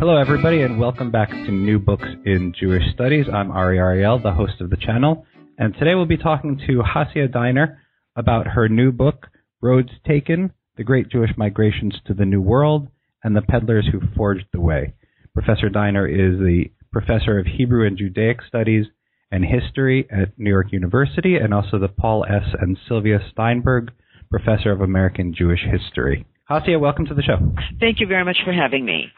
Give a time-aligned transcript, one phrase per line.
[0.00, 3.26] Hello, everybody, and welcome back to New Books in Jewish Studies.
[3.30, 5.26] I'm Ari Ariel, the host of the channel,
[5.58, 7.82] and today we'll be talking to Hasia Diner
[8.16, 9.26] about her new book,
[9.60, 12.88] Roads Taken The Great Jewish Migrations to the New World
[13.22, 14.94] and the Peddlers Who Forged the Way.
[15.34, 18.86] Professor Diner is the professor of Hebrew and Judaic Studies
[19.30, 22.54] and History at New York University and also the Paul S.
[22.58, 23.92] and Sylvia Steinberg
[24.30, 26.24] Professor of American Jewish History.
[26.48, 27.36] Hasia, welcome to the show.
[27.78, 29.12] Thank you very much for having me.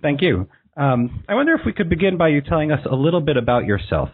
[0.00, 0.48] Thank you.
[0.74, 3.66] Um, I wonder if we could begin by you telling us a little bit about
[3.66, 4.08] yourself.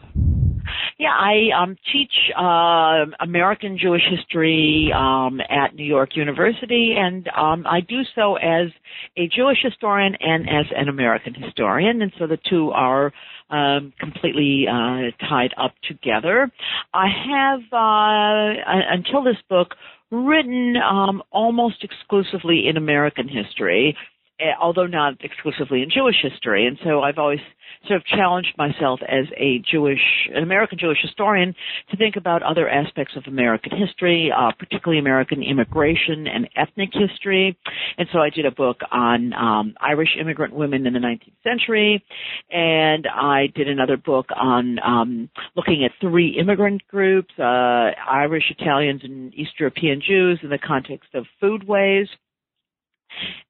[0.98, 7.65] Yeah, I um, teach uh, American Jewish history um, at New York University, and um,
[7.65, 8.70] I do so as
[9.16, 13.12] a Jewish historian and as an American historian, and so the two are
[13.51, 16.51] um, completely uh, tied up together.
[16.92, 19.77] I have, uh, until this book,
[20.11, 23.97] written um, almost exclusively in American history.
[24.41, 26.64] Eh, although not exclusively in Jewish history.
[26.67, 27.41] And so I've always
[27.89, 31.56] sort of challenged myself as a Jewish, an American Jewish historian
[31.91, 37.59] to think about other aspects of American history, uh, particularly American immigration and ethnic history.
[37.98, 42.05] And so I did a book on um, Irish immigrant women in the 19th century,
[42.48, 49.00] and I did another book on um, looking at three immigrant groups, uh, Irish, Italians,
[49.03, 52.06] and East European Jews in the context of foodways.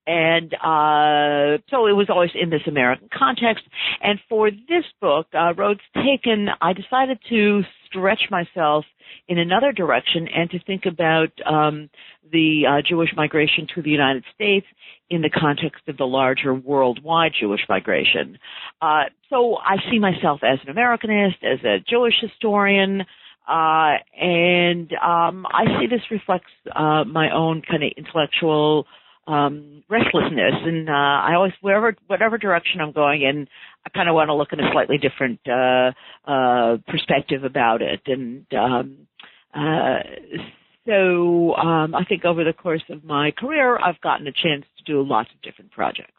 [0.06, 3.64] And uh, so it was always in this American context.
[4.02, 8.84] And for this book, uh, Roads Taken, I decided to stretch myself
[9.28, 11.90] in another direction and to think about um,
[12.30, 14.66] the uh, Jewish migration to the United States
[15.10, 18.38] in the context of the larger worldwide Jewish migration.
[18.80, 23.02] Uh, so I see myself as an Americanist, as a Jewish historian,
[23.48, 28.86] uh, and um, I see this reflects uh, my own kind of intellectual
[29.28, 33.46] um, restlessness, and uh, I always wherever whatever direction I'm going in,
[33.86, 35.92] I kind of want to look in a slightly different uh,
[36.28, 38.96] uh, perspective about it, and um,
[39.54, 39.98] uh,
[40.86, 44.84] so um, I think over the course of my career, I've gotten a chance to
[44.84, 46.12] do lots of different projects.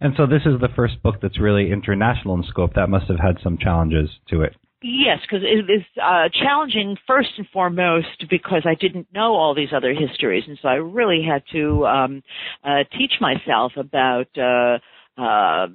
[0.00, 2.74] And so this is the first book that's really international in scope.
[2.74, 4.54] That must have had some challenges to it.
[4.80, 9.72] Yes, because it is uh, challenging first and foremost because I didn't know all these
[9.74, 12.22] other histories, and so I really had to um,
[12.62, 14.78] uh, teach myself about, uh,
[15.20, 15.66] uh,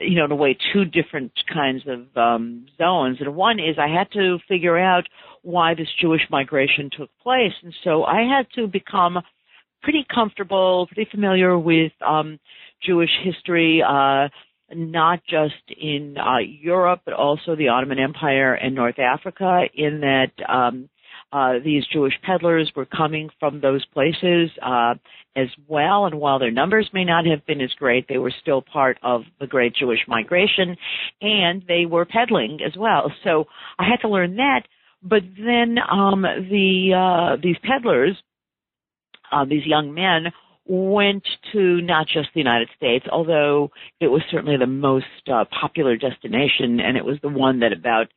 [0.00, 3.18] you know, in a way, two different kinds of um, zones.
[3.20, 5.04] And one is I had to figure out
[5.42, 9.18] why this Jewish migration took place, and so I had to become
[9.82, 12.40] pretty comfortable, pretty familiar with um,
[12.82, 13.82] Jewish history.
[13.86, 14.28] Uh,
[14.74, 20.32] not just in uh, Europe, but also the Ottoman Empire and North Africa, in that
[20.48, 20.88] um,
[21.32, 24.94] uh, these Jewish peddlers were coming from those places uh,
[25.34, 26.06] as well.
[26.06, 29.22] And while their numbers may not have been as great, they were still part of
[29.40, 30.76] the great Jewish migration,
[31.20, 33.12] and they were peddling as well.
[33.24, 33.46] So
[33.78, 34.62] I had to learn that.
[35.02, 38.16] But then um, the uh, these peddlers,
[39.30, 40.32] uh, these young men,
[40.68, 45.96] went to not just the United States, although it was certainly the most uh, popular
[45.96, 48.08] destination, and it was the one that about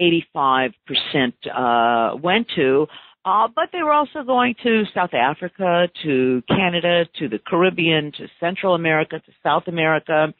[0.00, 0.72] 85%
[1.52, 2.86] uh, went to.
[3.24, 8.26] Uh, but they were also going to South Africa, to Canada, to the Caribbean, to
[8.38, 10.34] Central America, to South America,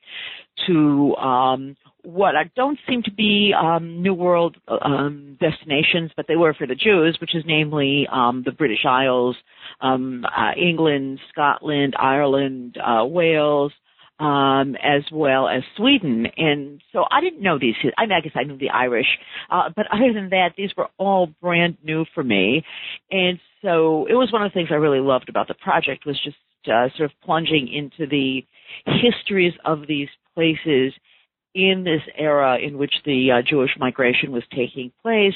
[0.66, 6.36] to um, what I don't seem to be um, New World um, destinations, but they
[6.36, 9.36] were for the Jews, which is namely um, the British Isles,
[9.80, 13.72] um, uh, England, Scotland, Ireland, uh, Wales,
[14.18, 16.26] um, as well as Sweden.
[16.36, 17.74] And so I didn't know these.
[17.98, 19.06] I, mean, I guess I knew the Irish,
[19.50, 22.64] uh, but other than that, these were all brand new for me.
[23.10, 26.20] And so it was one of the things I really loved about the project was
[26.22, 26.36] just
[26.66, 28.44] uh, sort of plunging into the
[28.86, 30.92] histories of these places
[31.54, 35.34] in this era in which the uh, Jewish migration was taking place,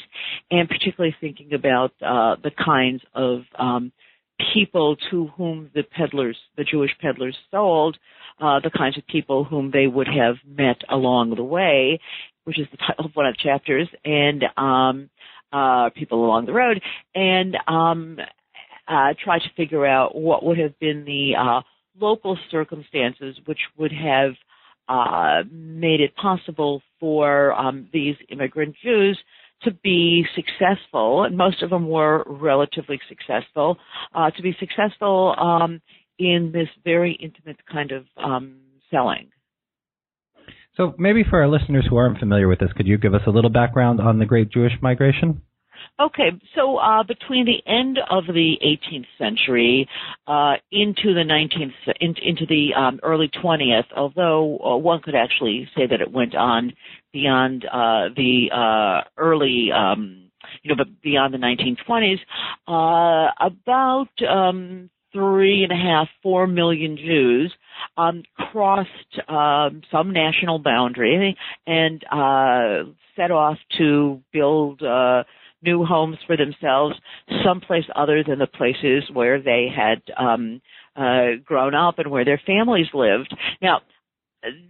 [0.50, 3.92] and particularly thinking about uh, the kinds of um,
[4.54, 7.98] people to whom the peddlers, the Jewish peddlers, sold,
[8.40, 12.00] uh, the kinds of people whom they would have met along the way,
[12.44, 15.10] which is the title of one of the chapters, and um,
[15.52, 16.80] uh, people along the road,
[17.14, 18.18] and um,
[18.86, 21.60] uh, try to figure out what would have been the uh,
[22.00, 24.32] local circumstances which would have
[24.88, 29.18] uh, made it possible for um, these immigrant Jews
[29.62, 33.76] to be successful, and most of them were relatively successful,
[34.14, 35.80] uh, to be successful um,
[36.18, 38.58] in this very intimate kind of um,
[38.90, 39.30] selling.
[40.76, 43.30] So, maybe for our listeners who aren't familiar with this, could you give us a
[43.30, 45.42] little background on the Great Jewish Migration?
[46.00, 49.88] Okay, so uh, between the end of the 18th century
[50.26, 55.68] uh, into the 19th, in, into the um, early 20th, although uh, one could actually
[55.76, 56.72] say that it went on
[57.12, 60.30] beyond uh, the uh, early, um,
[60.62, 62.20] you know, but beyond the 1920s,
[62.68, 67.52] uh, about um, three and a half, four million Jews
[67.96, 68.22] um,
[68.52, 71.36] crossed um, some national boundary
[71.66, 75.24] and uh, set off to build uh,
[75.62, 76.94] new homes for themselves
[77.44, 80.60] someplace other than the places where they had um,
[80.96, 83.34] uh, grown up and where their families lived.
[83.60, 83.80] Now,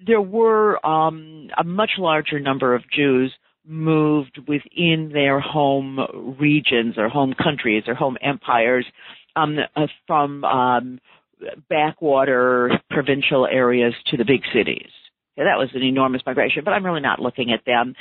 [0.06, 3.32] there were um, a much larger number of Jews
[3.66, 8.86] moved within their home regions or home countries or home empires
[9.36, 10.98] um, uh, from um,
[11.68, 14.90] backwater provincial areas to the big cities.
[15.44, 17.94] That was an enormous migration, but I'm really not looking at them.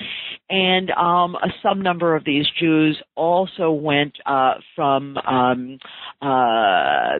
[0.49, 5.79] And um, some number of these Jews also went uh, from um,
[6.21, 7.19] uh,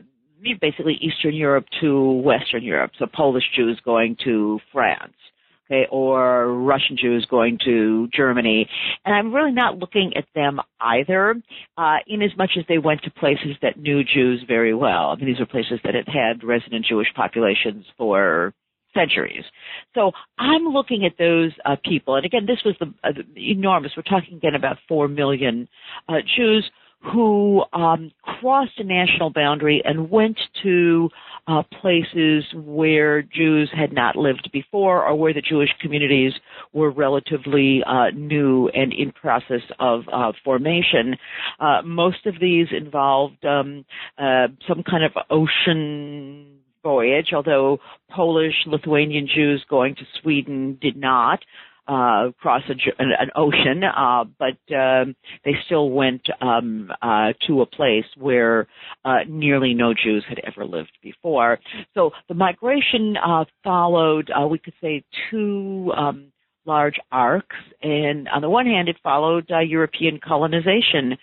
[0.59, 2.91] basically Eastern Europe to Western Europe.
[2.99, 5.13] So Polish Jews going to France
[5.69, 8.67] okay, or Russian Jews going to Germany.
[9.05, 11.35] And I'm really not looking at them either,
[11.77, 15.09] uh, in as much as they went to places that knew Jews very well.
[15.09, 18.53] I mean, these are places that had had resident Jewish populations for
[18.97, 19.43] centuries.
[19.93, 23.91] So I'm looking at those uh, people, and again, this was the, uh, enormous.
[23.95, 25.67] We're talking again about four million
[26.09, 26.69] uh, Jews
[27.13, 31.09] who um, crossed a national boundary and went to
[31.47, 36.33] uh, places where Jews had not lived before or where the Jewish communities
[36.73, 41.15] were relatively uh, new and in process of uh, formation.
[41.59, 43.85] Uh, most of these involved um,
[44.17, 46.59] uh, some kind of ocean
[46.91, 47.79] voyage, although
[48.09, 51.39] Polish, Lithuanian Jews going to Sweden did not
[51.87, 57.61] uh, cross a, an, an ocean, uh, but um, they still went um, uh, to
[57.61, 58.67] a place where
[59.05, 61.59] uh, nearly no Jews had ever lived before.
[61.93, 66.31] So the migration uh, followed, uh, we could say, two um,
[66.65, 71.17] large arcs, and on the one hand, it followed uh, European colonization.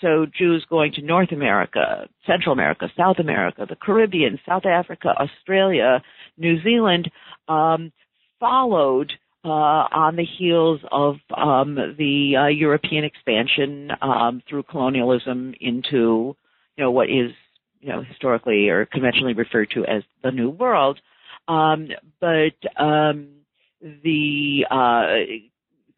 [0.00, 6.02] So Jews going to North America, Central America, South America, the Caribbean, South Africa, Australia,
[6.36, 7.10] New Zealand,
[7.48, 7.92] um,
[8.38, 9.12] followed
[9.44, 16.36] uh, on the heels of um, the uh, European expansion um, through colonialism into,
[16.76, 17.32] you know, what is,
[17.80, 21.00] you know, historically or conventionally referred to as the New World.
[21.48, 21.88] Um,
[22.20, 23.28] but um,
[23.80, 25.48] the uh,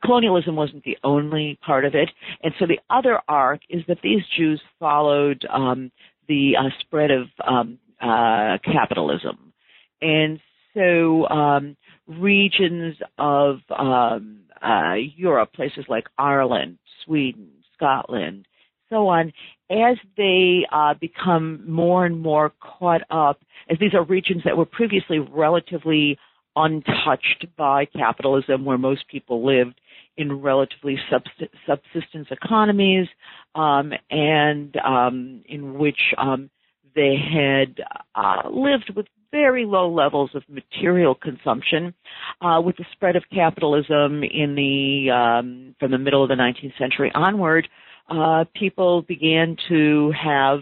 [0.02, 2.10] colonialism wasn't the only part of it,
[2.42, 5.90] and so the other arc is that these Jews followed um,
[6.28, 9.52] the uh, spread of um, uh, capitalism,
[10.00, 10.40] and
[10.74, 11.76] so um,
[12.06, 18.46] regions of um, uh, Europe, places like Ireland, Sweden, Scotland,
[18.88, 19.32] so on,
[19.70, 24.66] as they uh, become more and more caught up, as these are regions that were
[24.66, 26.18] previously relatively
[26.56, 29.80] untouched by capitalism, where most people lived
[30.20, 33.08] in relatively subsistence economies,
[33.54, 36.50] um, and um, in which um,
[36.94, 37.80] they had
[38.14, 41.94] uh, lived with very low levels of material consumption.
[42.40, 46.76] Uh, with the spread of capitalism in the um, from the middle of the 19th
[46.78, 47.68] century onward,
[48.08, 50.60] uh, people began to have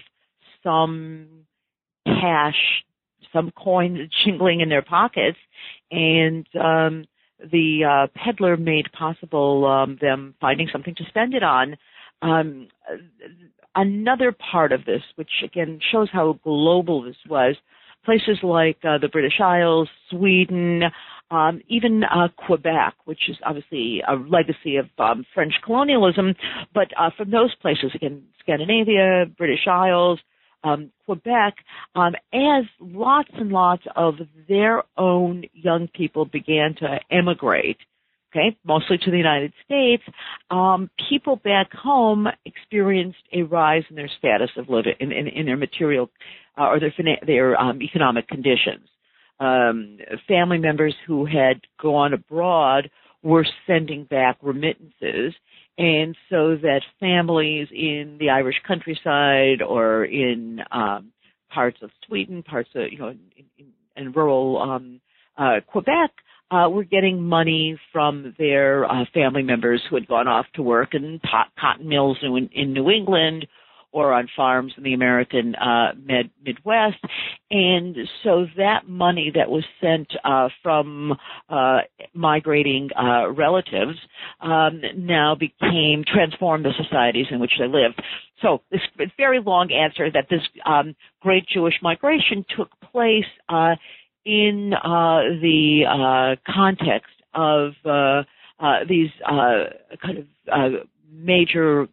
[0.62, 1.26] some
[2.04, 2.56] cash,
[3.32, 5.38] some coins jingling in their pockets,
[5.90, 7.04] and um,
[7.40, 11.76] the uh, peddler made possible um, them finding something to spend it on.
[12.20, 12.68] Um,
[13.74, 17.56] another part of this, which again shows how global this was,
[18.04, 20.82] places like uh, the British Isles, Sweden,
[21.30, 26.34] um, even uh, Quebec, which is obviously a legacy of um, French colonialism,
[26.74, 30.18] but uh, from those places, again, Scandinavia, British Isles,
[30.64, 31.54] um, Quebec,
[31.94, 34.14] um, as lots and lots of
[34.48, 37.78] their own young people began to emigrate,
[38.30, 40.02] okay, mostly to the United States,
[40.50, 45.46] um, people back home experienced a rise in their status of living, in, in, in
[45.46, 46.10] their material
[46.58, 46.92] uh, or their,
[47.26, 48.88] their um, economic conditions.
[49.40, 52.90] Um, family members who had gone abroad
[53.22, 55.34] were sending back remittances,
[55.78, 61.12] and so that families in the Irish countryside or in um,
[61.50, 63.20] parts of Sweden, parts of you know in,
[63.56, 63.66] in,
[63.96, 65.00] in rural um,
[65.38, 66.10] uh, Quebec
[66.50, 70.94] uh, were getting money from their uh, family members who had gone off to work
[70.94, 73.46] in pot, cotton mills in, in New England
[73.92, 76.98] or on farms in the American uh, Mid- Midwest.
[77.50, 81.16] And so that money that was sent uh, from
[81.48, 81.78] uh,
[82.12, 83.98] migrating uh, relatives
[84.40, 88.00] um, now became transformed the societies in which they lived.
[88.42, 88.80] So this
[89.16, 93.74] very long answer that this um, great Jewish migration took place uh,
[94.24, 98.22] in uh, the uh, context of uh,
[98.60, 99.64] uh, these uh,
[100.04, 100.72] kind of
[101.10, 101.88] major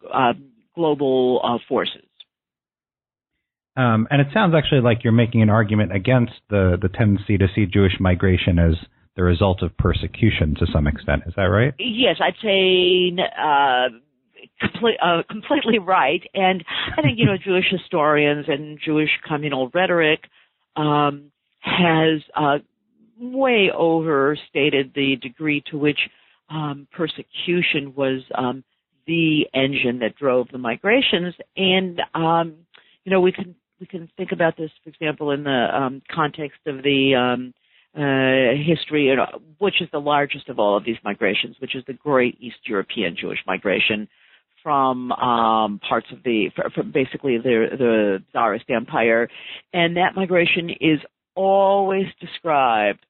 [0.76, 2.04] global forces.
[3.76, 7.46] Um, and it sounds actually like you're making an argument against the, the tendency to
[7.54, 8.74] see Jewish migration as
[9.16, 11.22] the result of persecution to some extent.
[11.26, 11.74] Is that right?
[11.78, 13.88] Yes, I'd say uh,
[14.60, 16.22] complete, uh, completely right.
[16.34, 16.64] And
[16.96, 20.20] I think, you know, Jewish historians and Jewish communal rhetoric
[20.76, 22.58] um, has uh,
[23.20, 25.98] way overstated the degree to which
[26.48, 28.64] um, persecution was um,
[29.06, 31.34] the engine that drove the migrations.
[31.56, 32.54] And um,
[33.04, 36.58] you know, we can we can think about this, for example, in the um, context
[36.66, 37.54] of the um,
[37.96, 39.14] uh, history,
[39.58, 43.16] which is the largest of all of these migrations, which is the Great East European
[43.18, 44.08] Jewish migration
[44.62, 49.28] from um, parts of the, from basically the, the Tsarist Empire,
[49.72, 50.98] and that migration is
[51.36, 53.05] always described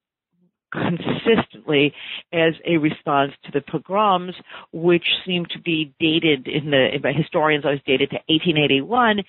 [0.73, 1.92] consistently
[2.32, 4.35] as a response to the pogroms,
[4.73, 9.23] which seem to be dated in the by historians always dated to 1881,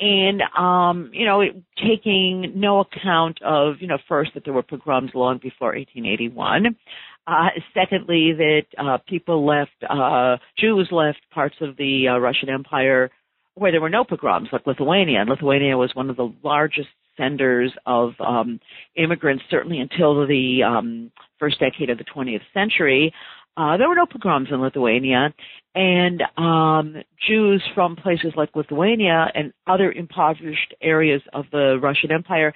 [0.00, 4.62] and um, you know, it, taking no account of you know first that there were
[4.62, 6.76] pogroms long before 1881.
[7.26, 13.10] Uh, secondly, that uh, people left, uh, Jews left parts of the uh, Russian Empire
[13.54, 15.20] where there were no pogroms, like Lithuania.
[15.20, 18.60] And Lithuania was one of the largest senders of um,
[18.96, 23.12] immigrants, certainly until the um, first decade of the 20th century.
[23.56, 25.32] Uh, there were no pogroms in Lithuania,
[25.76, 26.96] and um,
[27.28, 32.52] Jews from places like Lithuania and other impoverished areas of the Russian Empire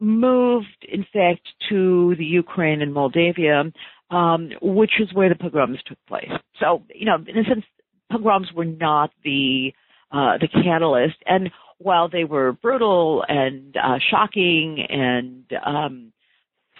[0.00, 3.64] moved, in fact, to the Ukraine and Moldavia,
[4.10, 6.30] um, which is where the pogroms took place.
[6.60, 7.64] So, you know, in a sense,
[8.10, 9.72] pogroms were not the
[10.12, 16.12] uh, the catalyst, and while they were brutal and uh, shocking and um,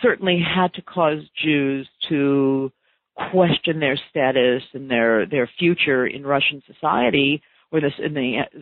[0.03, 2.73] certainly had to cause Jews to
[3.31, 8.59] question their status and their their future in Russian society or this in the uh,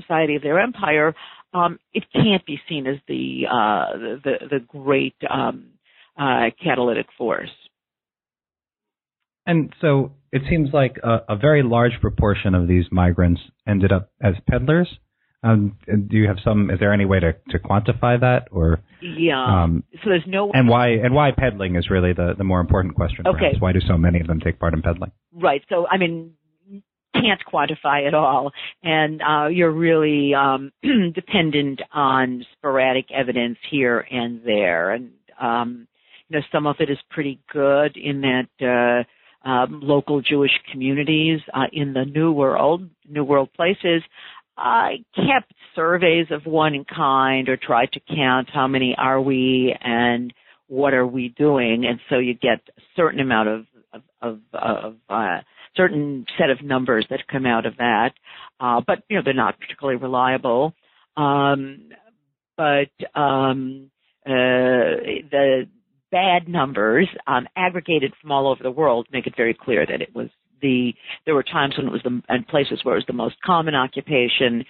[0.00, 1.14] society of their empire,
[1.54, 5.66] um, it can't be seen as the uh, the, the great um,
[6.18, 7.50] uh, catalytic force.
[9.46, 14.10] And so it seems like a, a, very large proportion of these migrants ended up
[14.22, 14.88] as peddlers.
[15.42, 16.70] Um, do you have some?
[16.70, 19.62] Is there any way to, to quantify that, or yeah?
[19.62, 20.50] Um, so there's no.
[20.52, 23.24] And why and why peddling is really the the more important question.
[23.26, 23.38] Okay.
[23.38, 23.60] Perhaps.
[23.60, 25.12] Why do so many of them take part in peddling?
[25.32, 25.62] Right.
[25.68, 26.32] So I mean,
[27.14, 28.50] can't quantify it all,
[28.82, 30.72] and uh, you're really um,
[31.14, 35.86] dependent on sporadic evidence here and there, and um,
[36.28, 39.04] you know some of it is pretty good in that.
[39.04, 39.08] Uh,
[39.44, 44.02] um, local Jewish communities uh, in the New World, New World places,
[44.58, 50.34] I kept surveys of one kind or tried to count how many are we and
[50.66, 54.96] what are we doing, and so you get a certain amount of of, of, of
[55.08, 55.38] uh,
[55.74, 58.10] certain set of numbers that come out of that,
[58.60, 60.74] uh, but you know they're not particularly reliable.
[61.16, 61.88] Um,
[62.56, 63.90] but um,
[64.26, 64.98] uh,
[65.30, 65.68] the
[66.10, 70.14] bad numbers um, aggregated from all over the world make it very clear that it
[70.14, 70.28] was
[70.60, 70.92] the
[71.24, 73.74] there were times when it was the and places where it was the most common
[73.74, 74.64] occupation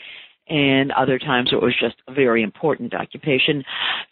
[0.48, 3.64] and other times it was just a very important occupation.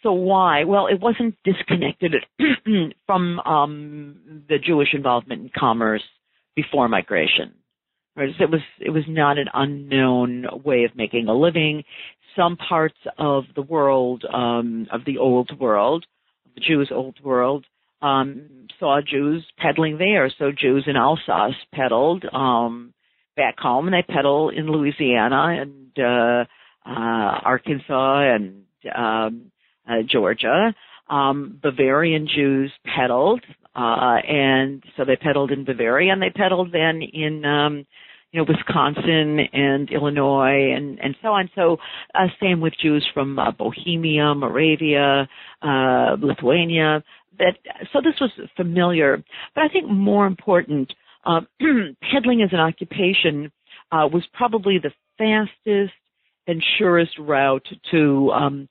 [0.03, 0.63] So why?
[0.63, 2.13] Well, it wasn't disconnected
[3.05, 6.03] from um, the Jewish involvement in commerce
[6.55, 7.53] before migration.
[8.15, 8.29] Right?
[8.39, 11.83] It was it was not an unknown way of making a living.
[12.35, 16.05] Some parts of the world, um, of the old world,
[16.55, 17.65] the Jews' old world,
[18.01, 20.31] um, saw Jews peddling there.
[20.37, 22.93] So Jews in Alsace peddled um,
[23.35, 26.45] back home, and they peddle in Louisiana and uh,
[26.85, 28.63] uh, Arkansas and
[28.95, 29.51] um,
[29.89, 30.73] uh, Georgia.
[31.09, 33.41] Um, Bavarian Jews peddled,
[33.75, 37.85] uh, and so they peddled in Bavaria, and they peddled then in um,
[38.31, 41.49] you know Wisconsin and Illinois and and so on.
[41.55, 41.77] So
[42.13, 45.29] uh, same with Jews from uh, Bohemia, Moravia,
[45.61, 47.03] uh, Lithuania
[47.39, 47.57] that
[47.93, 49.23] so this was familiar,
[49.55, 50.93] but I think more important,
[51.25, 51.41] uh,
[52.11, 53.51] peddling as an occupation
[53.91, 55.93] uh, was probably the fastest
[56.47, 58.69] and surest route to um,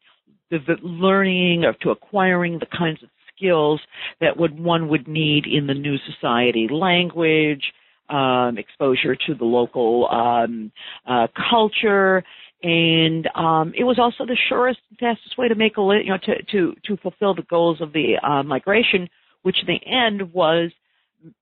[0.50, 3.80] the, the learning or to acquiring the kinds of skills
[4.20, 7.62] that would one would need in the new society, language,
[8.08, 10.70] um, exposure to the local um,
[11.06, 12.22] uh, culture,
[12.62, 16.18] and um, it was also the surest, fastest way to make a li- you know
[16.18, 19.08] to to to fulfill the goals of the uh, migration,
[19.42, 20.70] which in the end was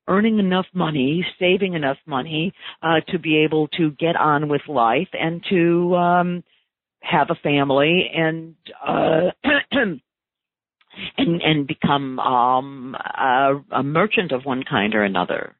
[0.09, 2.53] earning enough money, saving enough money
[2.83, 6.45] uh, to be able to get on with life and to um,
[7.01, 8.55] have a family and
[8.87, 9.31] uh,
[9.73, 10.01] and
[11.43, 15.55] and become um, a, a merchant of one kind or another.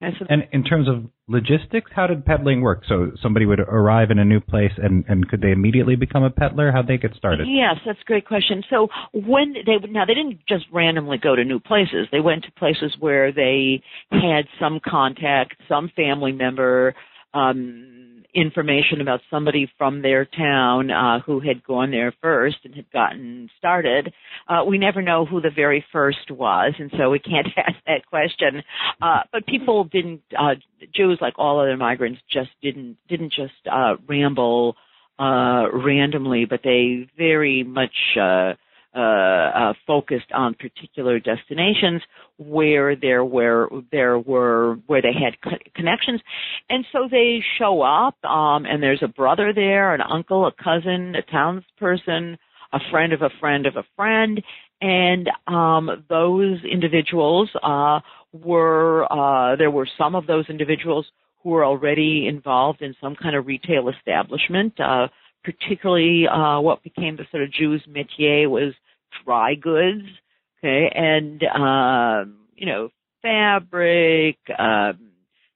[0.00, 2.84] And in terms of logistics, how did peddling work?
[2.88, 6.30] So somebody would arrive in a new place, and, and could they immediately become a
[6.30, 6.72] peddler?
[6.72, 7.46] How'd they get started?
[7.50, 8.62] Yes, that's a great question.
[8.70, 12.08] So when they now they didn't just randomly go to new places.
[12.10, 16.94] They went to places where they had some contact, some family member.
[17.34, 22.90] Um, information about somebody from their town uh, who had gone there first and had
[22.92, 24.12] gotten started.
[24.48, 28.06] Uh, we never know who the very first was, and so we can't ask that
[28.06, 28.62] question.
[29.00, 30.22] Uh, but people didn't.
[30.38, 30.54] Uh,
[30.94, 34.76] Jews, like all other migrants, just didn't didn't just uh, ramble
[35.18, 37.94] uh, randomly, but they very much.
[38.20, 38.54] Uh,
[38.94, 42.02] uh, uh, focused on particular destinations
[42.38, 46.20] where there were there were where they had co- connections,
[46.68, 51.14] and so they show up, um, and there's a brother there, an uncle, a cousin,
[51.14, 52.36] a townsperson,
[52.72, 54.42] a friend of a friend of a friend,
[54.80, 58.00] and um, those individuals uh,
[58.32, 61.06] were uh, there were some of those individuals
[61.42, 64.78] who were already involved in some kind of retail establishment.
[64.80, 65.08] Uh,
[65.44, 68.74] particularly uh, what became the sort of Jews métier was
[69.24, 70.04] dry goods,
[70.58, 72.90] okay, and um, you know
[73.22, 75.10] fabric, um,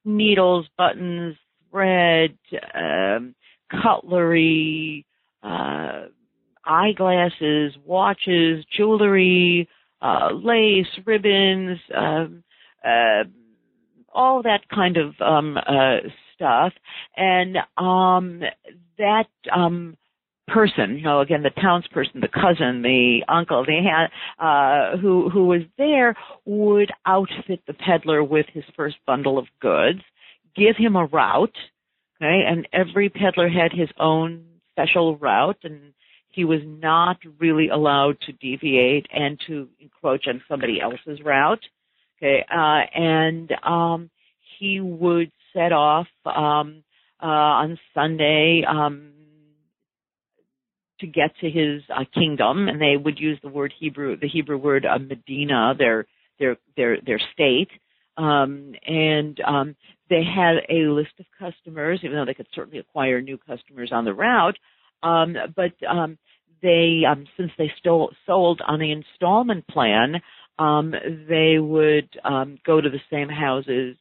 [0.05, 1.37] needles, buttons,
[1.71, 2.37] thread,
[2.75, 3.35] um,
[3.83, 5.07] cutlery,
[5.43, 6.05] uh,
[6.65, 9.69] eyeglasses, watches, jewelry,
[10.03, 12.45] uh, lace, ribbons, um,
[12.85, 13.25] uh,
[14.13, 15.97] all that kind of um, uh,
[16.45, 16.73] stuff,
[17.17, 18.43] and um,
[18.99, 19.97] that um,
[20.49, 24.09] person, you know, again, the townsperson, the cousin, the uncle, the
[24.45, 30.01] uh, who who was there, would outfit the peddler with his first bundle of goods,
[30.55, 31.57] give him a route,
[32.21, 35.95] okay, and every peddler had his own special route, and
[36.29, 41.63] he was not really allowed to deviate and to encroach on somebody else's route,
[42.19, 44.11] okay, uh, and um,
[44.59, 46.85] he would set off um,
[47.23, 48.65] uh, on Sunday.
[48.69, 49.13] Um,
[51.01, 54.57] to get to his uh, kingdom, and they would use the word Hebrew, the Hebrew
[54.57, 56.07] word uh, Medina, their
[56.39, 57.69] their their their state,
[58.17, 59.77] um, and um,
[60.11, 64.05] they had a list of customers, even though they could certainly acquire new customers on
[64.05, 64.57] the route.
[65.03, 66.19] Um, but um,
[66.63, 70.21] they, um, since they still sold on the installment plan,
[70.59, 70.95] um,
[71.29, 73.97] they would um, go to the same houses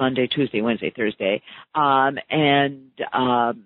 [0.00, 1.42] Monday, Tuesday, Wednesday, Thursday,
[1.74, 3.64] um, and um,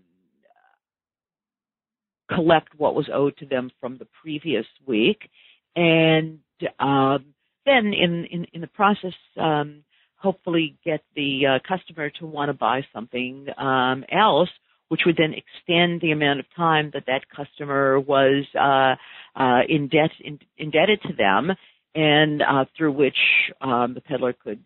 [2.28, 5.30] collect what was owed to them from the previous week,
[5.76, 6.40] and
[6.80, 7.24] um,
[7.64, 9.84] then in, in, in the process, um,
[10.16, 14.50] hopefully get the uh, customer to want to buy something um, else,
[14.88, 18.96] which would then extend the amount of time that that customer was uh,
[19.40, 21.52] uh, in debt, in, indebted to them,
[21.94, 23.18] and uh, through which
[23.60, 24.64] um, the peddler could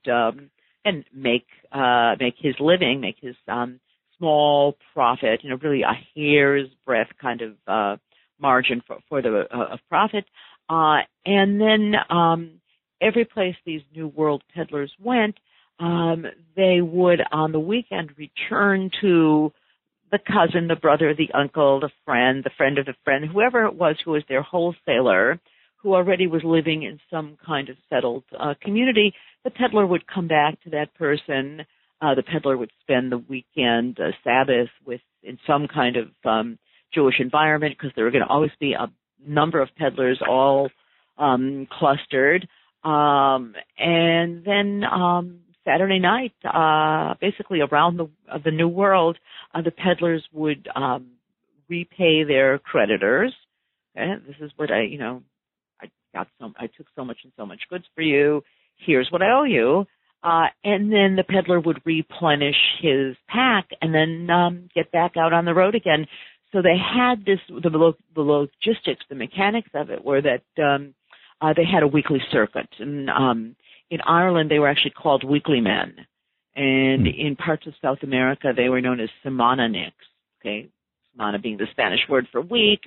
[0.85, 3.81] and make uh, make his living, make his um,
[4.19, 7.97] small profit, you know, really a hair's breadth kind of uh,
[8.41, 10.25] margin for, for the uh, of profit.
[10.69, 12.61] Uh, and then um,
[13.01, 15.37] every place these New World peddlers went,
[15.81, 19.53] um, they would on the weekend return to
[20.11, 23.75] the cousin, the brother, the uncle, the friend, the friend of the friend, whoever it
[23.75, 25.38] was who was their wholesaler,
[25.77, 29.14] who already was living in some kind of settled uh, community.
[29.48, 31.64] The peddler would come back to that person
[32.00, 36.58] uh, the peddler would spend the weekend, uh, Sabbath, with in some kind of um,
[36.94, 38.90] Jewish environment because there were going to always be a
[39.26, 40.70] number of peddlers all
[41.18, 42.46] um, clustered.
[42.84, 49.18] Um, and then um, Saturday night, uh, basically around the uh, the New World,
[49.54, 51.08] uh, the peddlers would um,
[51.68, 53.34] repay their creditors.
[53.96, 54.14] Okay?
[54.26, 55.22] This is what I, you know,
[55.82, 58.44] I got so I took so much and so much goods for you.
[58.79, 59.87] Here's what I owe you.
[60.23, 65.33] Uh, and then the peddler would replenish his pack and then um, get back out
[65.33, 66.07] on the road again.
[66.53, 70.95] So they had this the, the logistics, the mechanics of it were that um,
[71.41, 73.57] uh, they had a weekly circuit, and um,
[73.91, 75.95] in Ireland they were actually called weekly men,
[76.57, 77.27] and mm.
[77.27, 79.95] in parts of South America they were known as semananics.
[80.41, 80.71] Okay,
[81.18, 82.81] semana being the Spanish word for week,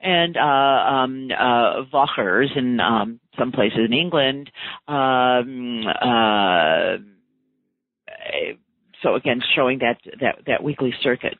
[0.00, 4.50] and uh, um, uh, Wochers in um, some places in England.
[4.88, 6.96] Um, uh,
[9.02, 11.38] so again, showing that that that weekly circuit.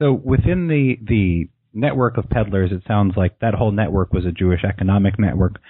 [0.00, 4.32] So within the the network of peddlers, it sounds like that whole network was a
[4.32, 5.60] Jewish economic network.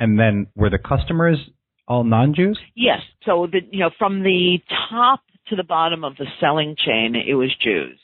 [0.00, 1.38] And then were the customers
[1.86, 2.58] all non-Jews?
[2.74, 3.00] Yes.
[3.24, 4.58] So the you know from the
[4.90, 7.98] top to the bottom of the selling chain, it was Jews.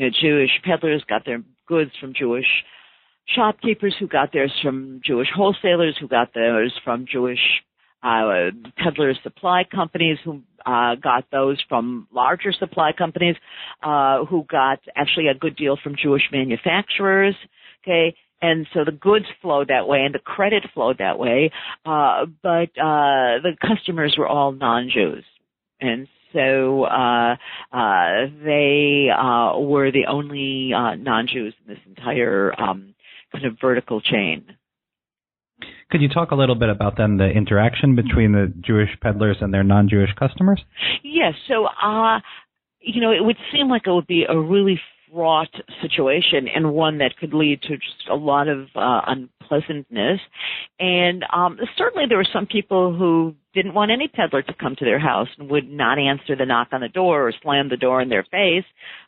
[0.00, 2.46] You know, Jewish peddlers got their goods from Jewish
[3.36, 7.38] shopkeepers who got theirs from Jewish wholesalers who got theirs from Jewish
[8.02, 13.36] uh, peddler supply companies who uh, got those from larger supply companies
[13.82, 17.34] uh, who got actually a good deal from Jewish manufacturers.
[17.84, 21.50] Okay, and so the goods flowed that way and the credit flowed that way,
[21.84, 25.24] uh, but uh, the customers were all non-Jews,
[25.78, 27.36] and so uh,
[27.72, 32.94] uh, they uh, were the only uh, non-Jews in this entire um,
[33.32, 34.44] kind of vertical chain.
[35.90, 39.52] Could you talk a little bit about then the interaction between the Jewish peddlers and
[39.52, 40.62] their non-Jewish customers?
[41.02, 41.34] Yes.
[41.48, 42.20] So, uh,
[42.80, 44.80] you know, it would seem like it would be a really
[45.12, 50.20] fraught situation and one that could lead to just a lot of uh, unpleasantness.
[50.78, 54.84] And um, certainly there were some people who didn't want any peddler to come to
[54.84, 58.00] their house and would not answer the knock on the door or slam the door
[58.00, 58.64] in their face.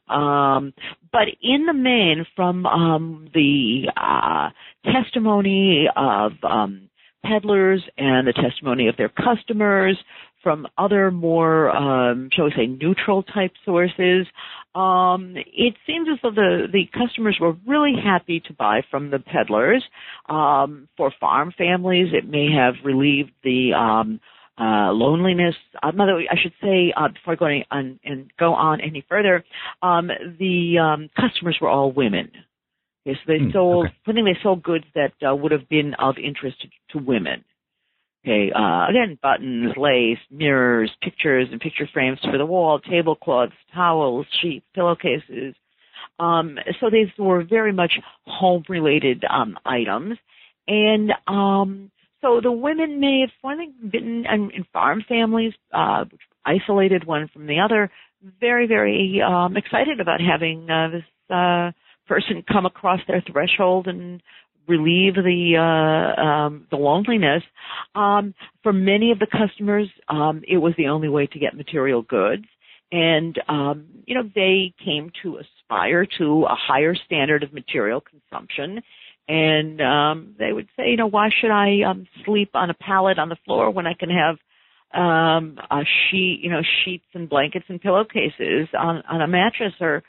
[0.08, 0.74] Um,
[1.12, 4.50] but in the main, from um, the uh,
[4.92, 6.88] testimony of um,
[7.24, 9.96] peddlers and the testimony of their customers,
[10.42, 14.26] from other more, um, shall we say, neutral type sources,
[14.74, 19.18] um, it seems as though the, the customers were really happy to buy from the
[19.18, 19.84] peddlers.
[20.28, 24.20] Um, for farm families, it may have relieved the um,
[24.58, 25.54] uh, loneliness.
[25.82, 29.44] Uh, I should say, uh, before going on and go on any further,
[29.82, 30.08] um,
[30.38, 32.30] the um, customers were all women.
[33.06, 33.96] Okay, so they mm, sold, okay.
[34.06, 37.44] I think they sold goods that uh, would have been of interest to, to women.
[38.24, 44.26] Okay, uh, again, buttons, lace, mirrors, pictures and picture frames for the wall, tablecloths, towels,
[44.40, 45.56] sheets, pillowcases.
[46.20, 47.92] Um, so these were very much
[48.26, 50.18] home-related um, items,
[50.68, 56.04] and um, so the women may have, think, been in, in farm families, uh,
[56.44, 57.90] isolated one from the other,
[58.40, 61.72] very, very um, excited about having uh, this uh,
[62.06, 64.22] person come across their threshold and
[64.68, 67.42] relieve the uh, um, the loneliness.
[67.94, 72.02] Um, for many of the customers, um, it was the only way to get material
[72.02, 72.44] goods,
[72.90, 78.82] and um, you know they came to aspire to a higher standard of material consumption.
[79.28, 83.20] And um, they would say, you know, why should I um, sleep on a pallet
[83.20, 84.36] on the floor when I can have
[84.92, 90.02] um, a sheet, you know, sheets and blankets and pillowcases on on a mattress or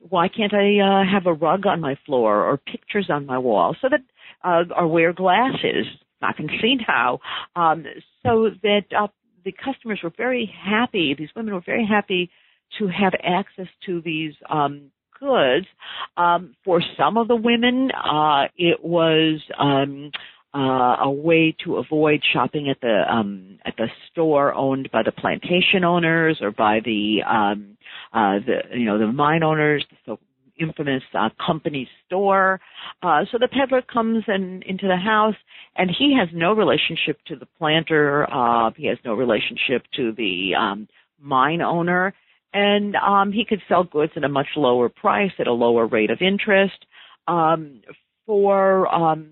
[0.00, 3.76] why can't I uh, have a rug on my floor or pictures on my wall
[3.80, 4.00] so that
[4.44, 5.86] uh, or wear glasses?
[6.22, 7.20] I can see now.
[7.54, 7.84] Um,
[8.24, 9.08] so that uh,
[9.44, 11.14] the customers were very happy.
[11.16, 12.30] These women were very happy
[12.78, 15.66] to have access to these um, goods.
[16.16, 20.10] Um, for some of the women, uh, it was um,
[20.54, 25.12] uh, a way to avoid shopping at the um, at the store owned by the
[25.12, 27.76] plantation owners or by the um,
[28.12, 30.16] uh, the you know the mine owners, the
[30.58, 32.60] infamous uh, company store.
[33.02, 35.36] Uh, so the peddler comes in, into the house,
[35.76, 38.26] and he has no relationship to the planter.
[38.32, 40.88] Uh, he has no relationship to the um,
[41.20, 42.14] mine owner,
[42.52, 46.10] and um, he could sell goods at a much lower price at a lower rate
[46.10, 46.86] of interest.
[47.26, 47.82] Um,
[48.26, 49.30] for um,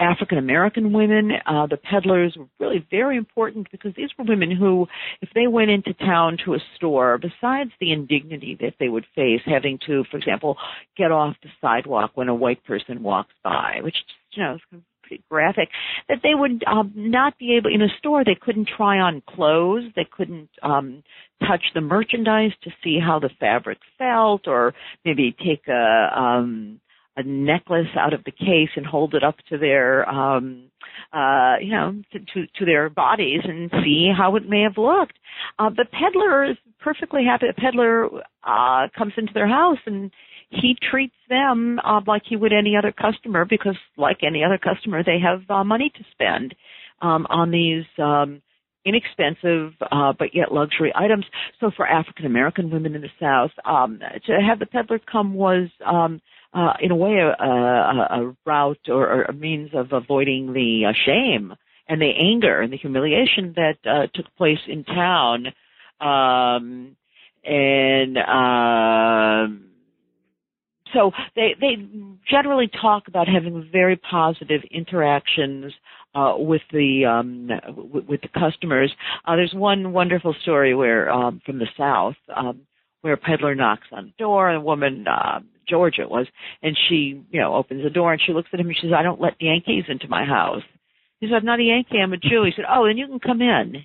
[0.00, 1.32] African American women.
[1.46, 4.86] Uh, the peddlers were really very important because these were women who,
[5.20, 9.40] if they went into town to a store, besides the indignity that they would face
[9.44, 10.56] having to, for example,
[10.96, 13.96] get off the sidewalk when a white person walks by, which
[14.32, 15.68] you know is pretty graphic,
[16.08, 18.24] that they would um, not be able in a store.
[18.24, 19.84] They couldn't try on clothes.
[19.96, 21.02] They couldn't um,
[21.40, 26.80] touch the merchandise to see how the fabric felt, or maybe take a um,
[27.18, 30.70] a necklace out of the case and hold it up to their um
[31.12, 35.18] uh you know to to, to their bodies and see how it may have looked
[35.58, 38.06] uh the peddler is perfectly happy the peddler
[38.44, 40.12] uh comes into their house and
[40.50, 45.02] he treats them uh, like he would any other customer because like any other customer
[45.02, 46.54] they have uh, money to spend
[47.02, 48.40] um on these um
[48.84, 51.24] inexpensive uh, but yet luxury items.
[51.60, 55.68] So for African American women in the South, um, to have the peddler come was
[55.84, 56.20] um,
[56.52, 60.86] uh, in a way, a, a, a route or, or, a means of avoiding the
[60.88, 61.54] uh, shame
[61.88, 65.46] and the anger and the humiliation that uh, took place in town.
[66.00, 66.96] Um,
[67.44, 69.68] and um,
[70.92, 71.76] so they they
[72.30, 75.72] generally talk about having very positive interactions
[76.14, 78.92] uh, with the um, w- with the customers.
[79.26, 82.60] Uh, there's one wonderful story where um, from the South um,
[83.02, 86.26] where a peddler knocks on the door, and a woman, uh, Georgia it was,
[86.62, 88.94] and she you know opens the door and she looks at him and she says,
[88.96, 90.62] "I don't let Yankees into my house."
[91.20, 93.20] He said, "I'm not a Yankee, I'm a Jew." He said, "Oh, then you can
[93.20, 93.84] come in."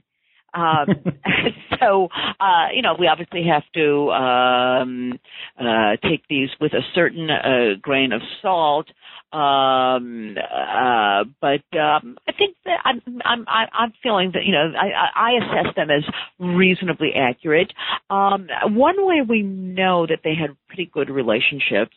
[0.53, 0.87] Um,
[1.83, 2.07] so,
[2.39, 5.19] uh, you know, we obviously have to um,
[5.59, 8.87] uh, take these with a certain uh, grain of salt.
[9.31, 15.09] Um, uh, but um, I think that I'm, I'm I'm feeling that you know I,
[15.15, 16.03] I assess them as
[16.37, 17.73] reasonably accurate.
[18.11, 21.95] Um, one way we know that they had pretty good relationships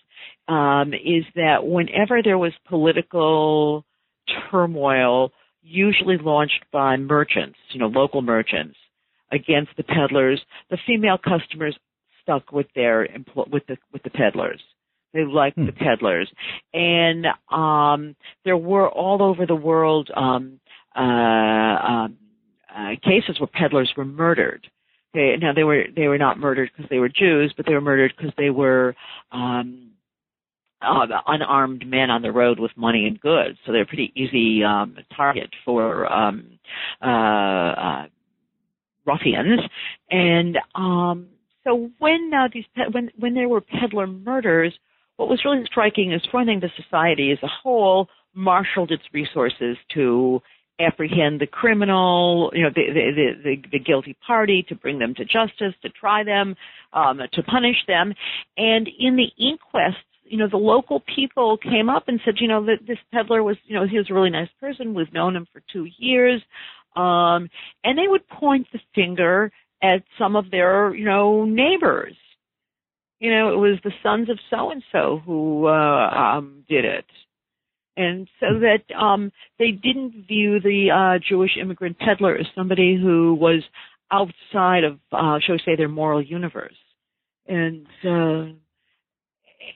[0.49, 3.85] um, is that whenever there was political
[4.51, 5.31] turmoil
[5.63, 8.79] usually launched by merchants, you know, local merchants
[9.33, 10.41] against the peddlers.
[10.71, 11.77] The female customers
[12.23, 14.61] stuck with their with the with the peddlers.
[15.13, 15.67] They liked hmm.
[15.67, 16.31] the peddlers,
[16.75, 20.61] and um, there were all over the world um,
[20.95, 22.17] uh, um,
[22.75, 24.67] uh, cases where peddlers were murdered.
[25.15, 27.81] They, now they were they were not murdered because they were Jews, but they were
[27.81, 28.95] murdered because they were
[29.33, 29.93] um,
[30.83, 34.63] uh, unarmed men on the road with money and goods, so they're a pretty easy
[34.63, 36.59] um, target for um,
[37.03, 38.07] uh, uh,
[39.07, 39.61] ruffians.
[40.11, 41.29] And um,
[41.65, 44.75] so when uh, these pe- when when there were peddler murders,
[45.17, 49.77] what was really striking is one thing the society as a whole marshaled its resources
[49.95, 50.41] to
[50.79, 55.25] apprehend the criminal, you know, the, the, the, the, guilty party, to bring them to
[55.25, 56.55] justice, to try them,
[56.93, 58.13] um, to punish them.
[58.59, 62.65] And in the inquests you know, the local people came up and said, you know,
[62.67, 64.95] that this peddler was, you know, he was a really nice person.
[64.95, 66.43] We've known him for two years.
[66.97, 67.49] Um,
[67.85, 72.15] and they would point the finger at some of their, you know, neighbors.
[73.21, 77.07] You know, it was the sons of so and so who uh, um, did it,
[77.97, 78.61] and so hmm.
[78.61, 83.63] that um, they didn't view the uh, Jewish immigrant peddler as somebody who was
[84.13, 86.77] outside of, uh, shall we say, their moral universe.
[87.49, 88.53] And uh,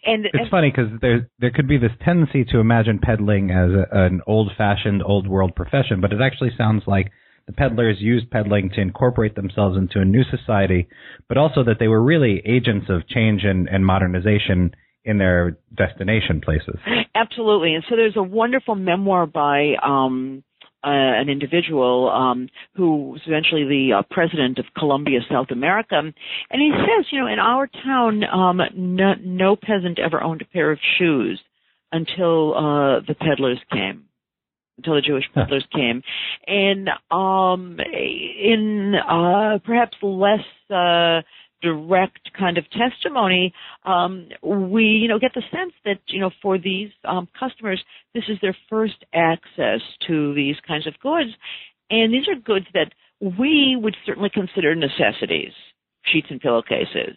[0.04, 3.70] and it's and, funny because there there could be this tendency to imagine peddling as
[3.70, 7.10] a, an old-fashioned, old-world profession, but it actually sounds like
[7.46, 10.88] the peddlers used peddling to incorporate themselves into a new society,
[11.28, 14.74] but also that they were really agents of change and, and modernization
[15.04, 16.78] in their destination places.
[17.14, 19.74] Absolutely, and so there's a wonderful memoir by.
[19.82, 20.44] Um,
[20.82, 26.14] uh, an individual um, who was eventually the uh, president of Colombia, South America, and
[26.60, 30.70] he says, you know, in our town, um, no, no peasant ever owned a pair
[30.70, 31.40] of shoes
[31.92, 34.04] until uh, the peddlers came
[34.80, 36.02] until the Jewish peddlers came,
[36.46, 40.40] and um, in uh, perhaps less
[40.70, 41.20] uh,
[41.62, 43.52] direct kind of testimony,
[43.84, 47.82] um, we you know get the sense that you know for these um, customers,
[48.14, 51.30] this is their first access to these kinds of goods,
[51.90, 55.52] and these are goods that we would certainly consider necessities,
[56.04, 57.16] sheets and pillowcases.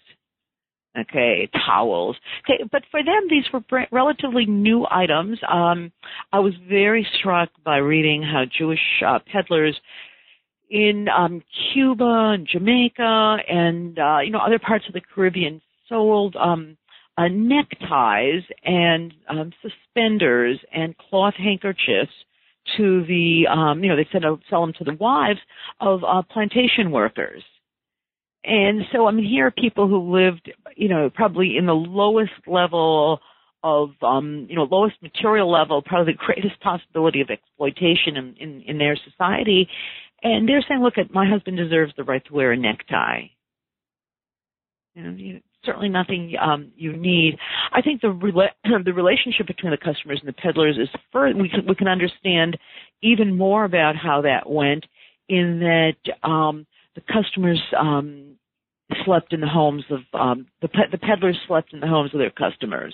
[0.95, 2.15] Okay, towels.
[2.45, 5.39] Okay, but for them, these were relatively new items.
[5.51, 5.91] Um,
[6.31, 9.75] I was very struck by reading how Jewish uh, peddlers
[10.69, 16.35] in um, Cuba and Jamaica and uh, you know other parts of the Caribbean sold
[16.35, 16.77] um,
[17.17, 22.11] uh, neckties and um, suspenders and cloth handkerchiefs
[22.77, 25.39] to the um, you know they said sell them to the wives
[25.79, 27.43] of uh, plantation workers.
[28.45, 32.31] And so I mean here are people who lived you know probably in the lowest
[32.47, 33.19] level
[33.63, 38.61] of um, you know lowest material level, probably the greatest possibility of exploitation in, in,
[38.61, 39.67] in their society,
[40.23, 43.23] and they're saying, look, at my husband deserves the right to wear a necktie.
[44.95, 47.37] You know, you, certainly nothing um, you need.
[47.71, 48.49] I think the rela-
[48.85, 51.37] the relationship between the customers and the peddlers is further.
[51.37, 52.57] We can we can understand
[53.01, 54.85] even more about how that went
[55.27, 58.35] in that um, the customers um,
[59.03, 62.19] slept in the homes of um, the pe- the peddlers slept in the homes of
[62.19, 62.93] their customers.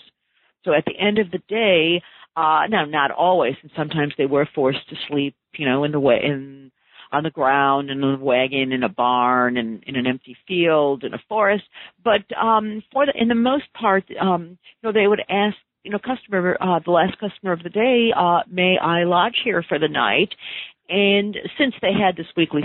[0.65, 2.02] So at the end of the day,
[2.36, 6.00] uh, now not always, and sometimes they were forced to sleep, you know, in the
[6.00, 6.72] way in
[7.12, 11.13] on the ground in a wagon in a barn and in an empty field in
[11.13, 11.63] a forest.
[12.04, 15.91] But um for the in the most part um you know they would ask you
[15.91, 19.80] know customer uh the last customer of the day uh may i lodge here for
[19.80, 20.30] the night?
[20.91, 22.62] And since they had this weekly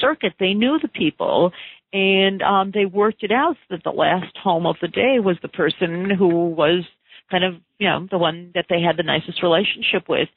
[0.00, 1.52] circuit they knew the people
[1.92, 5.48] and um they worked it out that the last home of the day was the
[5.48, 6.84] person who was
[7.30, 10.28] kind of you know the one that they had the nicest relationship with.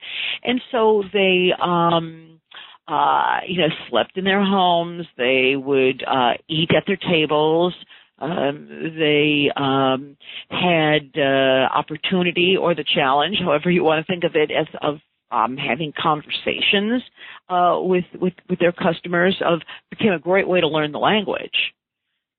[0.43, 2.39] And so they um
[2.87, 5.05] uh, you know, slept in their homes.
[5.17, 7.73] They would uh, eat at their tables.
[8.19, 10.15] Um, they um,
[10.49, 14.99] had uh, opportunity or the challenge, however you want to think of it, as of
[15.31, 17.03] um, having conversations
[17.49, 19.35] uh, with, with with their customers.
[19.45, 21.73] Of became a great way to learn the language.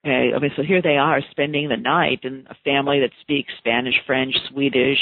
[0.07, 3.95] Okay, mean, so here they are spending the night in a family that speaks Spanish,
[4.07, 5.01] French, Swedish,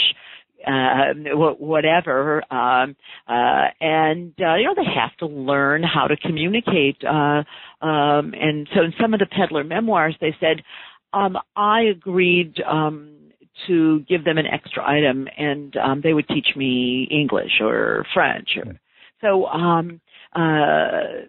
[0.67, 2.97] uh, whatever, um,
[3.29, 7.03] uh, and uh, you know they have to learn how to communicate.
[7.05, 7.43] Uh,
[7.85, 10.63] um, and so, in some of the peddler memoirs, they said,
[11.13, 13.15] um, "I agreed um,
[13.67, 18.51] to give them an extra item, and um, they would teach me English or French."
[18.57, 18.79] Or,
[19.21, 20.01] so um,
[20.35, 21.25] uh,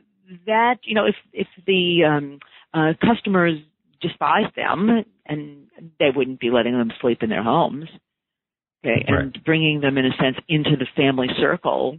[0.46, 2.40] that you know, if if the um,
[2.74, 3.60] uh, customers
[4.02, 5.68] despise them, and
[6.00, 7.86] they wouldn't be letting them sleep in their homes.
[8.86, 9.24] Okay, right.
[9.24, 11.98] and bringing them in a sense into the family circle.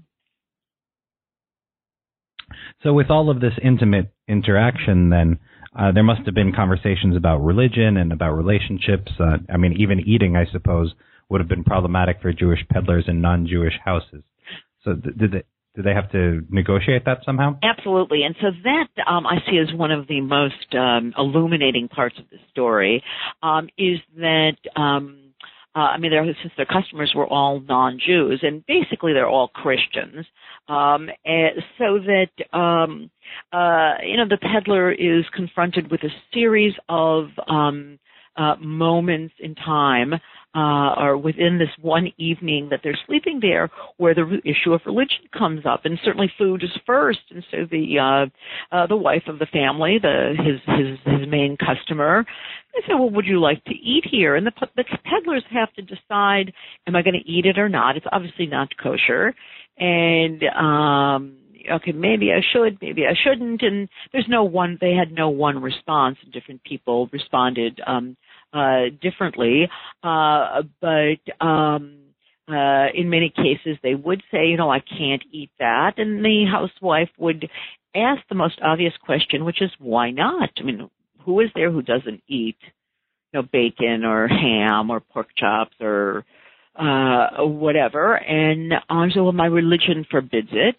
[2.82, 5.38] So, with all of this intimate interaction, then
[5.76, 9.10] uh, there must have been conversations about religion and about relationships.
[9.18, 10.94] Uh, I mean, even eating, I suppose,
[11.28, 14.22] would have been problematic for Jewish peddlers in non-Jewish houses.
[14.84, 15.42] So, th- did they,
[15.74, 17.58] do they have to negotiate that somehow?
[17.62, 18.22] Absolutely.
[18.22, 22.24] And so that um, I see as one of the most um, illuminating parts of
[22.30, 23.02] the story
[23.42, 24.56] um, is that.
[25.76, 26.10] Uh, I mean,
[26.40, 30.24] since their customers were all non-Jews, and basically they're all Christians,
[30.68, 31.10] um,
[31.76, 33.10] so that um,
[33.52, 37.98] uh, you know the peddler is confronted with a series of um,
[38.36, 40.14] uh, moments in time
[40.56, 45.28] uh, or within this one evening that they're sleeping there where the issue of religion
[45.36, 45.84] comes up.
[45.84, 47.20] And certainly food is first.
[47.30, 51.56] And so the uh, uh the wife of the family the his his his main
[51.58, 52.24] customer
[52.74, 54.34] they say well would you like to eat here?
[54.34, 56.52] And the the peddlers have to decide
[56.86, 57.96] am i going to eat it or not?
[57.96, 59.34] It's obviously not kosher.
[59.78, 61.36] And um
[61.70, 64.78] okay, maybe I should, maybe I shouldn't, and there's no one.
[64.80, 66.16] They had no one response.
[66.32, 68.16] Different people responded um,
[68.56, 69.68] uh, differently,
[70.02, 71.98] uh, but um,
[72.48, 76.44] uh, in many cases they would say, you know, I can't eat that, and the
[76.50, 77.48] housewife would
[77.94, 80.50] ask the most obvious question, which is, why not?
[80.58, 80.88] I mean,
[81.24, 82.56] who is there who doesn't eat,
[83.32, 86.24] you know, bacon or ham or pork chops or
[86.78, 88.14] uh, whatever?
[88.14, 90.76] And um, so, well, my religion forbids it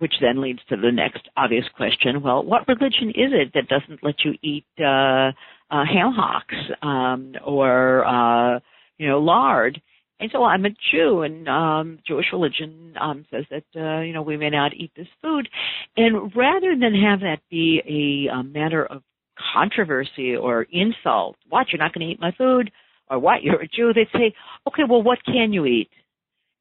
[0.00, 2.22] which then leads to the next obvious question.
[2.22, 5.32] Well, what religion is it that doesn't let you eat uh,
[5.70, 8.60] uh, ham hocks um, or uh,
[8.98, 9.80] you know lard.
[10.18, 14.22] And so I'm a Jew, and um, Jewish religion um, says that uh, you know
[14.22, 15.48] we may not eat this food.
[15.96, 19.02] And rather than have that be a, a matter of
[19.54, 22.70] controversy or insult, what you're not going to eat my food,
[23.08, 24.34] or what you're a Jew, they'd say,
[24.68, 25.90] okay, well, what can you eat?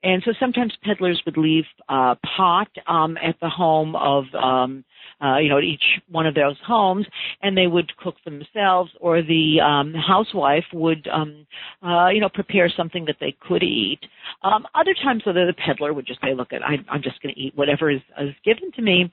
[0.03, 4.85] And so sometimes peddlers would leave uh, pot um, at the home of um,
[5.21, 7.05] uh, you know, each one of those homes,
[7.41, 11.45] and they would cook themselves, or the um, housewife would, um,
[11.83, 13.99] uh, you know, prepare something that they could eat.
[14.43, 17.39] Um, other times, though, the peddler would just say, "Look, I, I'm just going to
[17.39, 19.12] eat whatever is, is given to me."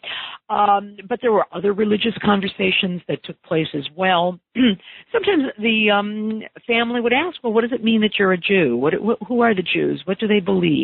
[0.49, 4.39] Um, but there were other religious conversations that took place as well.
[5.13, 8.77] Sometimes the um, family would ask, "Well, what does it mean that you're a Jew?
[8.77, 8.95] What,
[9.27, 10.03] who are the Jews?
[10.05, 10.76] What do they believe?"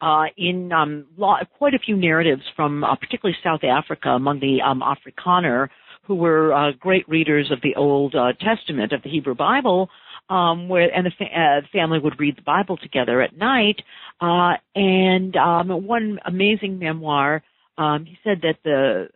[0.00, 4.60] Uh, in um, law, quite a few narratives from uh, particularly South Africa among the
[4.62, 5.68] um, Afrikaner,
[6.04, 9.88] who were uh, great readers of the Old uh, Testament of the Hebrew Bible.
[10.30, 13.80] Um, where and the fa- uh, family would read the Bible together at night.
[14.20, 17.42] Uh, and um, one amazing memoir,
[17.78, 19.08] um, he said that the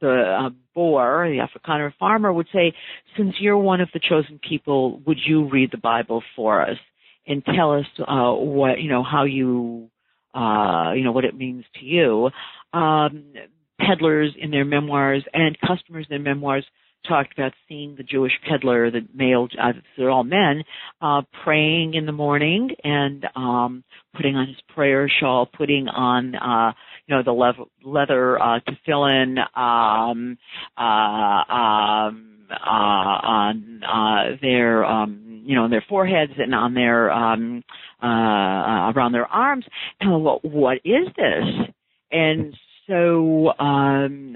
[0.00, 2.74] the Boer, the Afrikaner farmer, would say,
[3.16, 6.78] "Since you're one of the chosen people, would you read the Bible for us
[7.26, 9.90] and tell us uh, what you know how you
[10.36, 12.30] uh, you know, what it means to you.
[12.78, 13.32] Um,
[13.80, 16.64] peddlers in their memoirs and customers in their memoirs
[17.08, 20.64] talked about seeing the Jewish peddler, the male, uh, they're all men,
[21.00, 23.84] uh, praying in the morning and um,
[24.14, 26.72] putting on his prayer shawl, putting on, uh,
[27.06, 30.36] you know, the leather, uh, tefillin, um,
[30.76, 37.62] uh, um, on uh, their, um, you know, on their foreheads and on their um,
[38.02, 39.64] uh, uh, around their arms.
[40.00, 41.68] And what is this?
[42.10, 42.54] And
[42.86, 44.34] so um,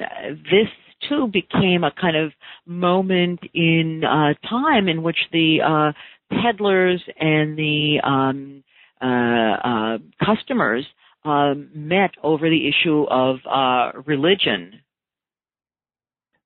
[0.50, 0.68] this
[1.08, 2.32] too became a kind of
[2.66, 5.92] moment in uh, time in which the uh,
[6.42, 8.64] peddlers and the um,
[9.00, 10.86] uh, uh, customers
[11.74, 14.79] met over the issue of uh, religion.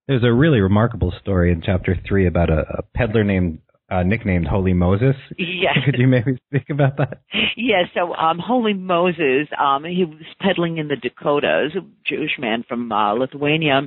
[0.07, 4.47] There's a really remarkable story in chapter three about a, a peddler named uh, nicknamed
[4.47, 5.15] Holy Moses.
[5.37, 5.77] Yes.
[5.85, 7.21] Could you maybe speak about that?
[7.55, 7.85] Yes.
[7.93, 12.91] So, um, Holy Moses, um, he was peddling in the Dakotas, a Jewish man from
[12.91, 13.81] uh, Lithuania,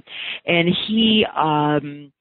[0.46, 2.12] and he um,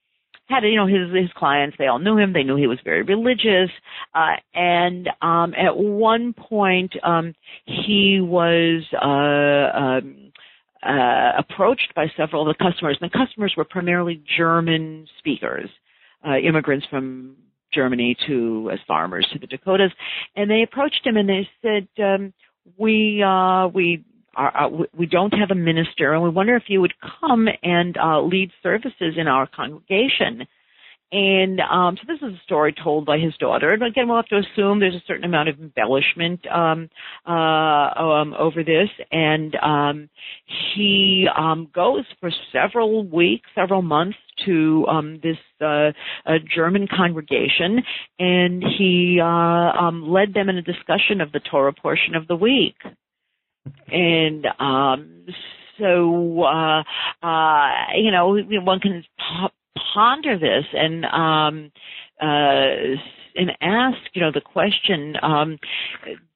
[0.47, 1.75] had you know his his clients.
[1.77, 2.33] They all knew him.
[2.33, 3.69] They knew he was very religious.
[4.13, 7.33] Uh, and um, at one point, um,
[7.65, 8.83] he was.
[8.93, 10.26] Uh, um,
[10.83, 12.97] uh, approached by several of the customers.
[13.01, 15.69] And the customers were primarily German speakers,
[16.27, 17.35] uh, immigrants from
[17.73, 19.91] Germany to as farmers to the Dakotas,
[20.35, 22.33] and they approached him and they said, um,
[22.77, 24.03] "We uh, we
[24.35, 27.97] are, uh, we don't have a minister, and we wonder if you would come and
[27.97, 30.47] uh, lead services in our congregation."
[31.11, 33.71] And um, so this is a story told by his daughter.
[33.71, 36.89] And again, we'll have to assume there's a certain amount of embellishment um,
[37.25, 38.89] uh, um, over this.
[39.11, 40.09] And um,
[40.75, 45.91] he um, goes for several weeks, several months to um, this uh,
[46.27, 47.81] uh German congregation,
[48.19, 52.35] and he uh, um, led them in a discussion of the Torah portion of the
[52.35, 52.75] week.
[53.87, 55.25] And um,
[55.79, 56.83] so, uh,
[57.23, 59.03] uh, you know, one can
[59.93, 61.71] ponder this and um,
[62.21, 62.97] uh,
[63.35, 65.15] and ask, you know, the question.
[65.21, 65.59] Um,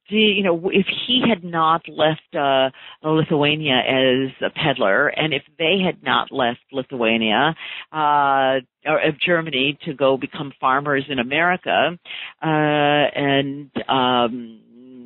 [0.09, 2.69] do, you know, if he had not left uh,
[3.01, 7.55] Lithuania as a peddler, and if they had not left Lithuania
[7.93, 11.97] uh, or of Germany to go become farmers in America,
[12.43, 14.59] uh, and um,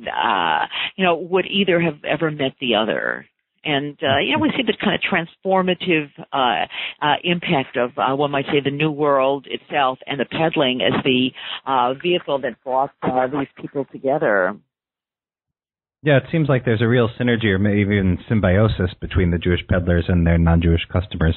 [0.06, 0.66] uh,
[0.96, 3.26] you know, would either have ever met the other?
[3.66, 6.66] And uh, you know, we see the kind of transformative uh,
[7.04, 11.02] uh, impact of uh, one might say the new world itself, and the peddling as
[11.04, 11.30] the
[11.66, 14.56] uh, vehicle that brought uh, these people together.
[16.02, 19.66] Yeah, it seems like there's a real synergy or maybe even symbiosis between the Jewish
[19.68, 21.34] peddlers and their non-Jewish customers.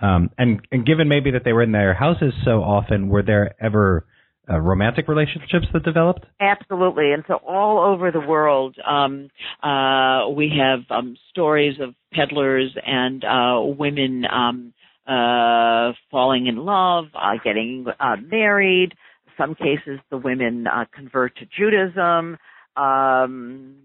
[0.00, 3.54] Um, and, and given maybe that they were in their houses so often, were there
[3.60, 4.06] ever
[4.48, 6.24] uh, romantic relationships that developed?
[6.40, 9.28] Absolutely, and so all over the world, um,
[9.62, 14.72] uh, we have um, stories of peddlers and uh, women um,
[15.06, 18.94] uh, falling in love, uh, getting uh, married.
[19.36, 22.36] Some cases, the women uh, convert to Judaism.
[22.76, 23.76] Um,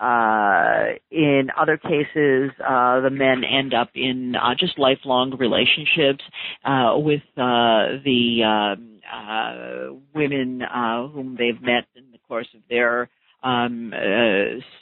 [0.00, 6.24] uh, in other cases, uh, the men end up in uh, just lifelong relationships
[6.64, 12.60] uh, with uh, the um, uh, women uh whom they've met in the course of
[12.68, 13.08] their
[13.42, 13.92] um,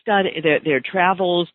[0.00, 1.48] study, their, their travels.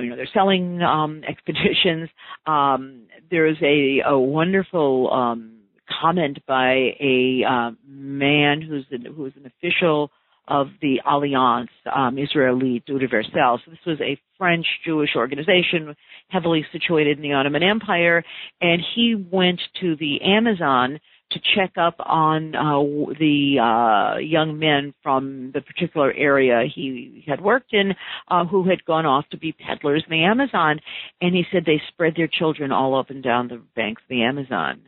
[0.00, 2.08] you know, they're selling um, expeditions.
[2.46, 5.58] Um, there's a, a wonderful um,
[6.00, 7.42] comment by a
[7.86, 10.10] man who's an, who's an official
[10.48, 13.60] of the Alliance um, Israelite Universelle.
[13.64, 15.96] So this was a French Jewish organization
[16.28, 18.24] heavily situated in the Ottoman Empire,
[18.60, 21.00] and he went to the Amazon
[21.32, 22.78] to check up on uh,
[23.18, 27.94] the uh, young men from the particular area he had worked in
[28.28, 30.78] uh, who had gone off to be peddlers in the Amazon.
[31.20, 34.22] And he said they spread their children all up and down the banks of the
[34.22, 34.82] Amazon.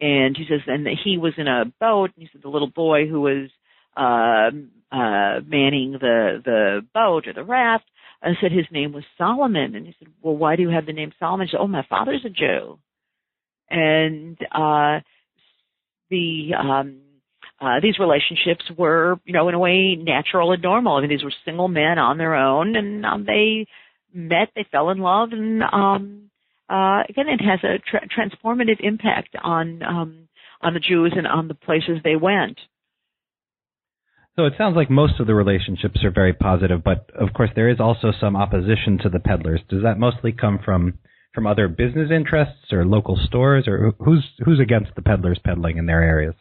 [0.00, 3.06] And he says, and he was in a boat, and he said the little boy
[3.06, 3.50] who was
[3.96, 4.50] uh,
[4.94, 7.84] uh, manning the the boat or the raft,
[8.22, 10.92] uh, said his name was Solomon, and he said, "Well, why do you have the
[10.92, 12.78] name Solomon?" He said, "Oh, my father's a Jew,"
[13.68, 15.00] and uh,
[16.10, 17.00] the um,
[17.60, 20.96] uh, these relationships were, you know, in a way natural and normal.
[20.96, 23.66] I mean, these were single men on their own, and um, they
[24.12, 26.30] met, they fell in love, and um,
[26.68, 30.28] uh, again, it has a tra- transformative impact on um,
[30.60, 32.58] on the Jews and on the places they went.
[34.36, 37.68] So it sounds like most of the relationships are very positive, but of course there
[37.68, 39.60] is also some opposition to the peddlers.
[39.68, 40.98] Does that mostly come from
[41.32, 45.86] from other business interests or local stores, or who's who's against the peddlers peddling in
[45.86, 46.34] their areas?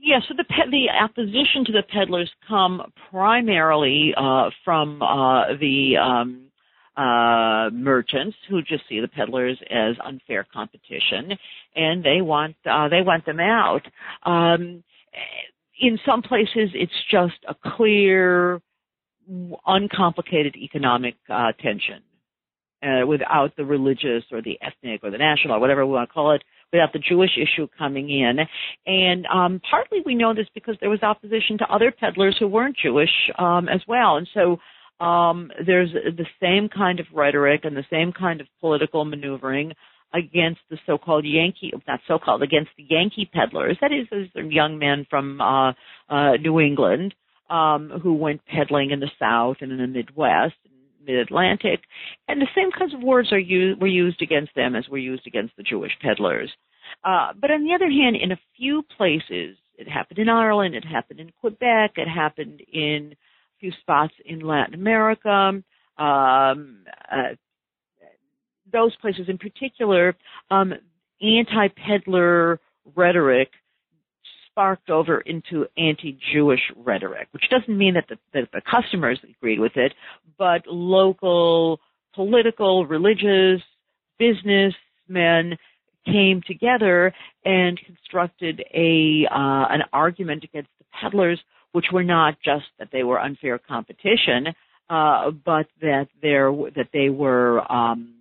[0.00, 6.48] Yeah, so the the opposition to the peddlers come primarily uh, from uh, the um,
[6.96, 11.38] uh, merchants who just see the peddlers as unfair competition,
[11.74, 13.82] and they want uh, they want them out.
[14.24, 14.82] Um,
[15.82, 18.62] in some places it's just a clear,
[19.66, 22.02] uncomplicated economic uh, tension
[22.82, 26.14] uh, without the religious or the ethnic or the national or whatever we want to
[26.14, 28.38] call it, without the Jewish issue coming in.
[28.86, 32.76] And um, partly we know this because there was opposition to other peddlers who weren't
[32.82, 34.16] Jewish um, as well.
[34.16, 39.04] And so um, there's the same kind of rhetoric and the same kind of political
[39.04, 39.72] maneuvering
[40.14, 43.78] against the so-called Yankee, not so-called, against the Yankee peddlers.
[43.80, 45.72] That is, those young men from uh,
[46.08, 47.14] uh, New England
[47.48, 50.54] um, who went peddling in the South and in the Midwest,
[51.04, 51.80] Mid-Atlantic,
[52.28, 55.26] and the same kinds of words are used, were used against them as were used
[55.26, 56.50] against the Jewish peddlers.
[57.04, 60.84] Uh, but on the other hand, in a few places, it happened in Ireland, it
[60.84, 65.62] happened in Quebec, it happened in a few spots in Latin America.
[65.98, 67.34] Um, uh,
[68.72, 70.16] those places in particular,
[70.50, 70.72] um,
[71.20, 72.60] anti-peddler
[72.96, 73.50] rhetoric
[74.50, 79.76] sparked over into anti-Jewish rhetoric, which doesn't mean that the, that the customers agreed with
[79.76, 79.92] it,
[80.38, 81.80] but local
[82.14, 83.62] political, religious,
[84.18, 85.56] businessmen
[86.04, 87.12] came together
[87.44, 91.40] and constructed a uh, an argument against the peddlers,
[91.72, 94.48] which were not just that they were unfair competition,
[94.90, 98.14] uh, but that there that they were um,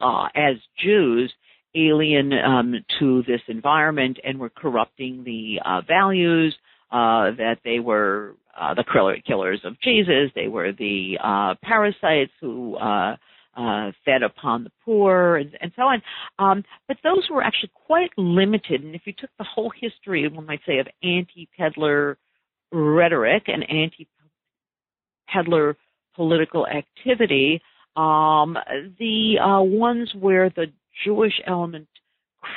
[0.00, 1.32] uh, as Jews
[1.74, 6.56] alien um, to this environment and were corrupting the uh, values.
[6.92, 8.82] Uh, that they were uh, the
[9.24, 10.32] killers of Jesus.
[10.34, 13.14] They were the uh, parasites who uh,
[13.56, 16.02] uh, fed upon the poor, and, and so on.
[16.40, 18.82] Um, but those were actually quite limited.
[18.82, 22.18] And if you took the whole history, one might say, of anti-peddler
[22.72, 25.76] rhetoric and anti-peddler
[26.16, 27.62] political activity,
[27.96, 28.56] um,
[28.98, 30.66] the uh, ones where the
[31.04, 31.88] Jewish element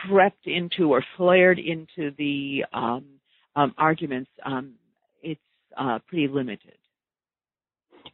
[0.07, 3.05] crept into or flared into the um,
[3.55, 4.73] um, arguments, um,
[5.21, 5.41] it's
[5.77, 6.77] uh, pretty limited.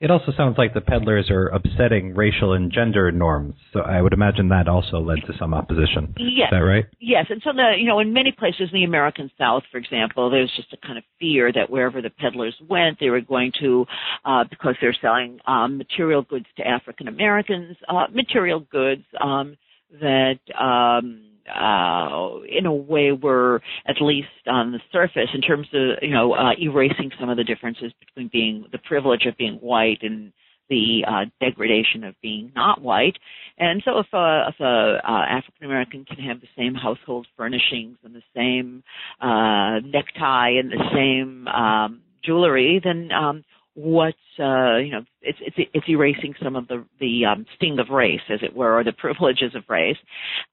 [0.02, 3.56] It also sounds like the peddlers are upsetting racial and gender norms.
[3.74, 6.14] So I would imagine that also led to some opposition.
[6.18, 6.47] Yes.
[6.47, 6.86] Is that right?
[7.02, 7.26] Yes.
[7.30, 10.52] And so the you know, in many places in the American South, for example, there's
[10.56, 13.86] just a kind of fear that wherever the peddlers went, they were going to
[14.24, 19.58] uh because they're selling um material goods to African Americans, uh material goods um
[20.00, 25.68] that um uh, in a way we were at least on the surface in terms
[25.74, 29.56] of you know uh, erasing some of the differences between being the privilege of being
[29.56, 30.32] white and
[30.70, 33.18] the uh, degradation of being not white.
[33.58, 37.97] And so if a, if a uh, African American can have the same household furnishings
[38.04, 38.84] and the same
[39.20, 43.43] uh, necktie and the same um, jewelry, then um,
[43.76, 47.89] what uh, you know it's it's it's erasing some of the the um, sting of
[47.89, 49.97] race, as it were, or the privileges of race.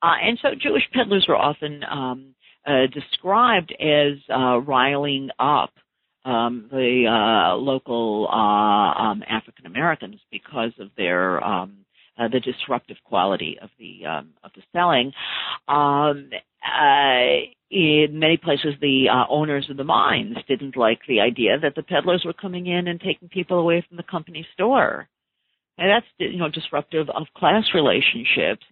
[0.03, 2.35] Uh, and so Jewish peddlers were often um,
[2.67, 5.71] uh, described as uh, riling up
[6.25, 11.79] um, the uh, local uh, um, African Americans because of their um,
[12.19, 15.13] the disruptive quality of the um, of the selling.
[16.67, 21.75] Uh, in many places, the uh, owners of the mines didn't like the idea that
[21.75, 25.09] the peddlers were coming in and taking people away from the company store.
[25.79, 28.65] And that's you know disruptive of class relationships.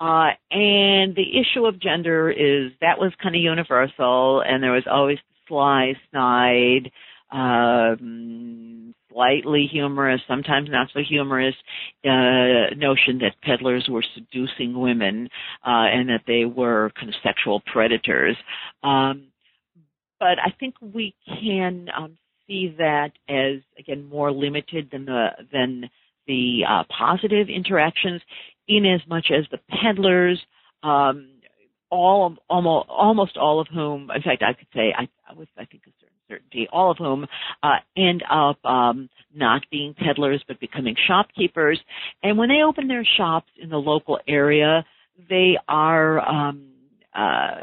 [0.00, 4.86] Uh, and the issue of gender is that was kind of universal, and there was
[4.90, 6.92] always the sly, snide,
[7.32, 11.54] um, slightly humorous, sometimes not so humorous,
[12.04, 15.28] uh, notion that peddlers were seducing women
[15.66, 18.36] uh, and that they were kind of sexual predators.
[18.82, 19.28] Um,
[20.18, 25.90] but I think we can um, see that as again more limited than the than
[26.26, 28.22] the uh, positive interactions,
[28.68, 30.40] in as much as the peddlers.
[30.82, 31.28] Um,
[31.90, 35.66] all almost almost all of whom, in fact, I could say I, I was I
[35.66, 36.01] think certain
[36.72, 37.26] all of whom
[37.62, 41.80] uh, end up um, not being peddlers but becoming shopkeepers.
[42.22, 44.84] And when they open their shops in the local area,
[45.28, 46.68] they are um,
[47.14, 47.56] uh,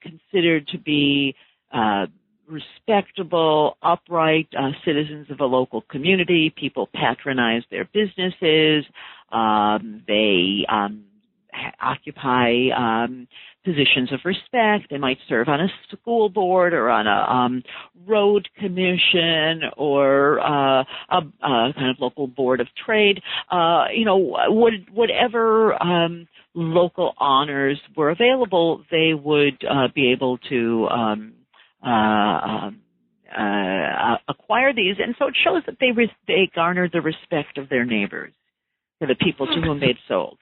[0.00, 1.34] considered to be
[1.72, 2.06] uh,
[2.48, 6.52] respectable, upright uh, citizens of a local community.
[6.56, 8.84] People patronize their businesses.
[9.32, 11.04] Um, they um,
[11.80, 13.26] occupy um,
[13.64, 14.90] positions of respect.
[14.90, 17.62] They might serve on a school board or on a um,
[18.06, 23.20] road commission or uh, a, a, kind of local board of trade.
[23.50, 30.38] Uh, you know, what, whatever um, local honors were available, they would uh, be able
[30.50, 31.32] to um,
[31.84, 32.80] uh, um,
[33.36, 37.68] uh, acquire these, and so it shows that they re- they garnered the respect of
[37.68, 38.32] their neighbors,
[38.98, 40.38] for the people to whom they'd sold.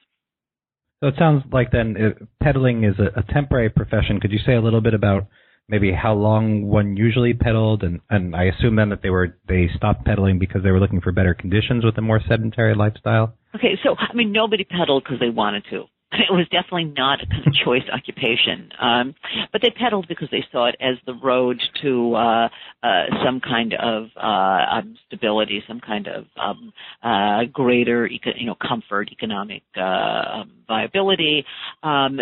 [1.02, 4.20] So it sounds like then uh, peddling is a, a, temporary profession.
[4.20, 5.26] Could you say a little bit about
[5.68, 9.68] maybe how long one usually peddled, and, and I assume then that they were they
[9.74, 13.34] stopped peddling because they were looking for better conditions with a more sedentary lifestyle.
[13.52, 15.86] Okay, so I mean nobody peddled because they wanted to.
[16.28, 18.70] it was definitely not a kind of choice occupation.
[18.80, 19.14] Um,
[19.50, 22.48] but they peddled because they saw it as the road to uh,
[22.82, 28.46] uh, some kind of uh, um, stability, some kind of um, uh, greater, eco- you
[28.46, 31.44] know, comfort, economic uh, um, viability.
[31.82, 32.20] Um,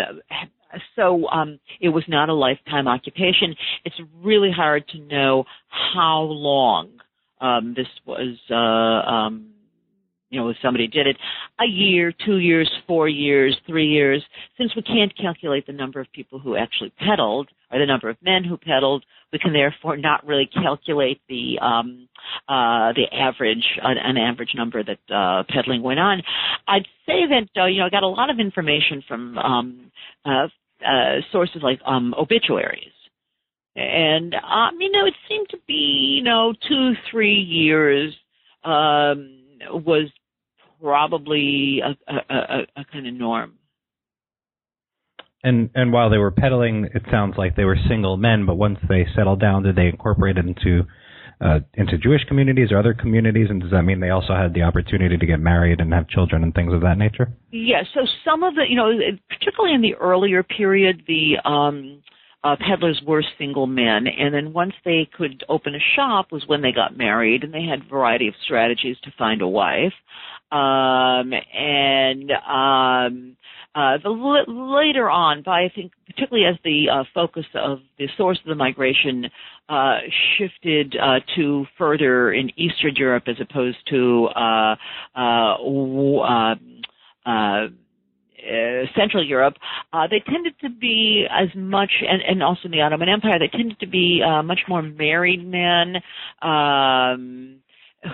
[0.95, 3.55] so um, it was not a lifetime occupation.
[3.83, 5.43] It's really hard to know
[5.93, 6.91] how long
[7.41, 8.37] um, this was.
[8.49, 9.47] Uh, um,
[10.31, 11.17] you know, if somebody did it
[11.59, 14.23] a year, two years, four years, three years,
[14.57, 18.15] since we can't calculate the number of people who actually peddled or the number of
[18.23, 19.03] men who peddled,
[19.33, 22.07] we can therefore not really calculate the um,
[22.47, 26.21] uh, the average an, an average number that uh, peddling went on.
[26.67, 29.91] I'd say that uh, you know I got a lot of information from um,
[30.25, 30.47] uh,
[30.85, 32.93] uh, sources like um, obituaries.
[33.75, 38.13] And um, you know, it seemed to be you know two three years
[38.63, 40.09] um, was
[40.81, 43.53] probably a, a, a, a kind of norm.
[45.43, 48.45] And and while they were peddling, it sounds like they were single men.
[48.45, 50.85] But once they settled down, did they incorporate it into
[51.41, 53.47] uh, into Jewish communities or other communities?
[53.49, 56.43] And does that mean they also had the opportunity to get married and have children
[56.43, 57.33] and things of that nature?
[57.51, 57.87] Yes.
[57.95, 58.91] Yeah, so some of the, you know,
[59.29, 62.03] particularly in the earlier period, the um,
[62.43, 66.61] uh, peddlers were single men, and then once they could open a shop was when
[66.61, 69.93] they got married, and they had a variety of strategies to find a wife.
[70.51, 73.37] Um, and um,
[73.73, 74.09] uh, the
[74.47, 78.55] later on, by I think particularly as the uh, focus of the source of the
[78.55, 79.27] migration
[79.69, 79.99] uh,
[80.37, 84.75] shifted uh, to further in Eastern Europe as opposed to uh,
[85.15, 86.55] uh,
[88.97, 89.53] Central Europe,
[90.09, 93.79] they tended to be as much, and, and, also in the Ottoman Empire, they tended
[93.79, 95.97] to be much more married men
[96.41, 97.57] um,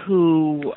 [0.05, 0.73] who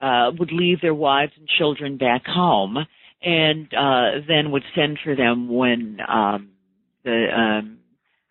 [0.00, 2.76] um, would leave their wives and children back home
[3.22, 6.50] and uh, then would send for them when um,
[7.04, 7.78] the um,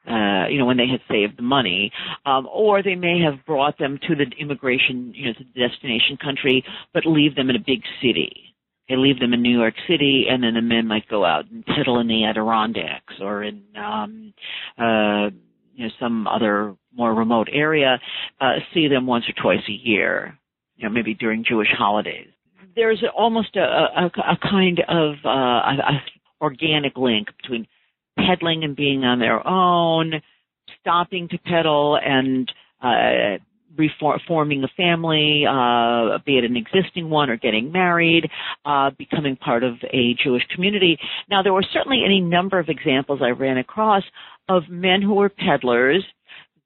[0.07, 1.91] uh, you know, when they had saved the money,
[2.25, 6.15] um, or they may have brought them to the immigration, you know, to the destination
[6.15, 6.63] country,
[6.93, 8.55] but leave them in a big city.
[8.87, 11.65] They leave them in New York City, and then the men might go out and
[11.77, 14.33] settle in the Adirondacks or in, um,
[14.77, 15.29] uh,
[15.75, 17.99] you know, some other more remote area.
[18.39, 20.39] Uh, see them once or twice a year,
[20.77, 22.27] you know, maybe during Jewish holidays
[22.77, 26.01] there's almost a, a, a kind of uh, a, a
[26.39, 27.67] organic link between
[28.17, 30.13] peddling and being on their own,
[30.79, 32.51] stopping to peddle and
[32.81, 33.37] uh,
[33.77, 38.29] reforming a family, uh, be it an existing one or getting married,
[38.65, 40.97] uh, becoming part of a Jewish community.
[41.29, 44.03] Now, there were certainly any number of examples I ran across
[44.49, 46.03] of men who were peddlers,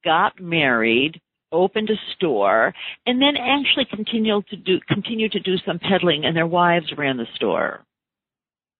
[0.03, 1.21] got married,
[1.51, 2.73] opened a store,
[3.05, 7.17] and then actually continued to do continue to do some peddling, and their wives ran
[7.17, 7.85] the store.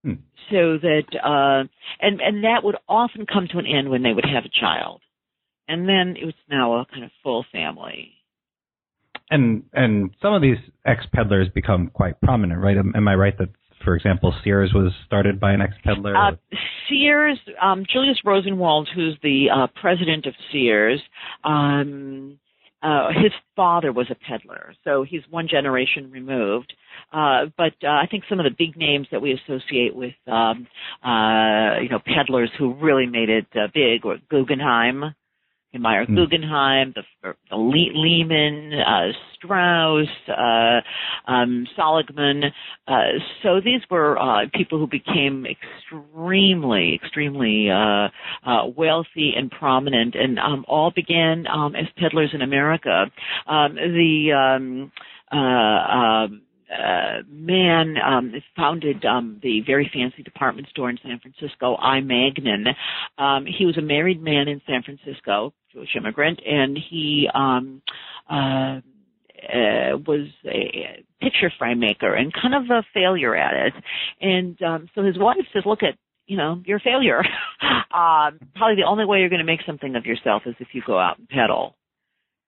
[0.03, 0.13] Hmm.
[0.49, 1.67] So that uh,
[2.01, 5.01] and and that would often come to an end when they would have a child,
[5.67, 8.11] and then it was now a kind of full family.
[9.30, 12.78] And and some of these ex peddlers become quite prominent, right?
[12.78, 13.49] Am, am I right that
[13.84, 16.15] for example, Sears was started by an ex-peddler?
[16.15, 16.32] Uh,
[16.88, 21.01] Sears, um, Julius Rosenwald, who's the uh, president of Sears,
[21.43, 22.39] um,
[22.82, 26.73] uh, his father was a peddler, so he's one generation removed.
[27.13, 30.67] Uh, but uh, I think some of the big names that we associate with, um,
[31.03, 35.15] uh, you know, peddlers who really made it uh, big were Guggenheim,
[35.80, 36.15] Meyer mm.
[36.15, 42.43] Guggenheim, the, the Le- Lehman, uh, Strauss, uh, um, Seligman.
[42.88, 43.01] Uh,
[43.41, 48.09] so these were uh, people who became extremely, extremely uh,
[48.45, 53.05] uh, wealthy and prominent, and um, all began um, as peddlers in America.
[53.47, 54.91] Um, the um,
[56.72, 61.99] uh, man um, founded um, the very fancy department store in San Francisco, I.
[62.01, 62.67] Magnin.
[63.17, 67.82] Um, he was a married man in San Francisco, Jewish immigrant, and he um,
[68.30, 68.80] uh,
[69.43, 73.74] uh, was a picture frame maker and kind of a failure at it.
[74.22, 75.95] And um, so his wife says, "Look at."
[76.28, 77.19] You know, you're a failure.
[77.61, 80.82] um, probably the only way you're going to make something of yourself is if you
[80.86, 81.76] go out and peddle.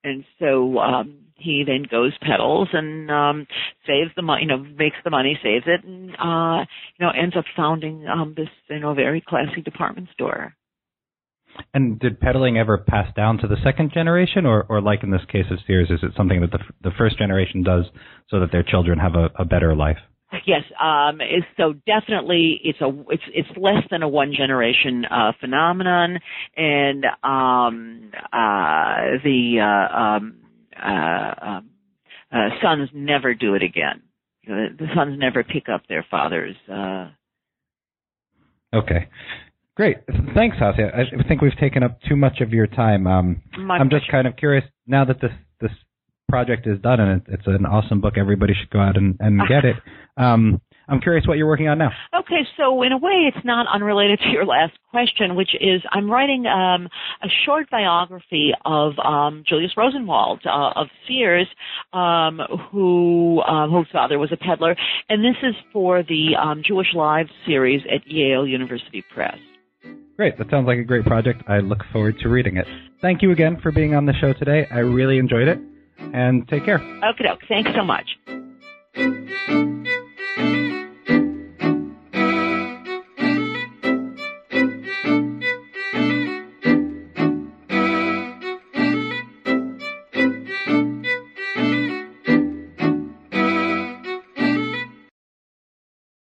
[0.04, 3.46] And so um, he then goes peddles and um
[3.86, 6.64] saves the money you know makes the money saves it and uh
[6.96, 10.54] you know ends up founding um this you know very classy department store.
[11.72, 15.24] And did peddling ever pass down to the second generation or or like in this
[15.30, 17.84] case of Sears is it something that the the first generation does
[18.28, 19.98] so that their children have a, a better life
[20.46, 21.20] Yes, um,
[21.56, 26.18] so definitely it's a it's it's less than a one generation uh, phenomenon,
[26.56, 30.36] and um, uh, the uh, um,
[30.82, 31.70] uh, um,
[32.32, 34.02] uh, sons never do it again.
[34.46, 36.56] The sons never pick up their father's.
[36.70, 37.08] Uh...
[38.74, 39.08] Okay.
[39.76, 39.98] Great.
[40.34, 40.92] Thanks, Hasia.
[40.94, 43.06] I think we've taken up too much of your time.
[43.06, 45.72] Um, I'm just kind of curious now that this this
[46.34, 48.14] project is done and it's an awesome book.
[48.18, 49.76] Everybody should go out and, and get it.
[50.16, 51.90] Um, I'm curious what you're working on now.
[52.12, 56.10] Okay, so in a way, it's not unrelated to your last question, which is I'm
[56.10, 56.88] writing um,
[57.22, 61.46] a short biography of um, Julius Rosenwald uh, of Sears,
[61.92, 62.40] um,
[62.72, 64.74] who uh, whose father was a peddler,
[65.08, 69.38] and this is for the um, Jewish Lives series at Yale University Press.
[70.16, 71.44] Great, that sounds like a great project.
[71.48, 72.66] I look forward to reading it.
[73.00, 74.66] Thank you again for being on the show today.
[74.70, 75.58] I really enjoyed it,
[75.98, 76.80] and take care.
[76.80, 77.24] Okay.
[77.48, 78.18] Thanks so much.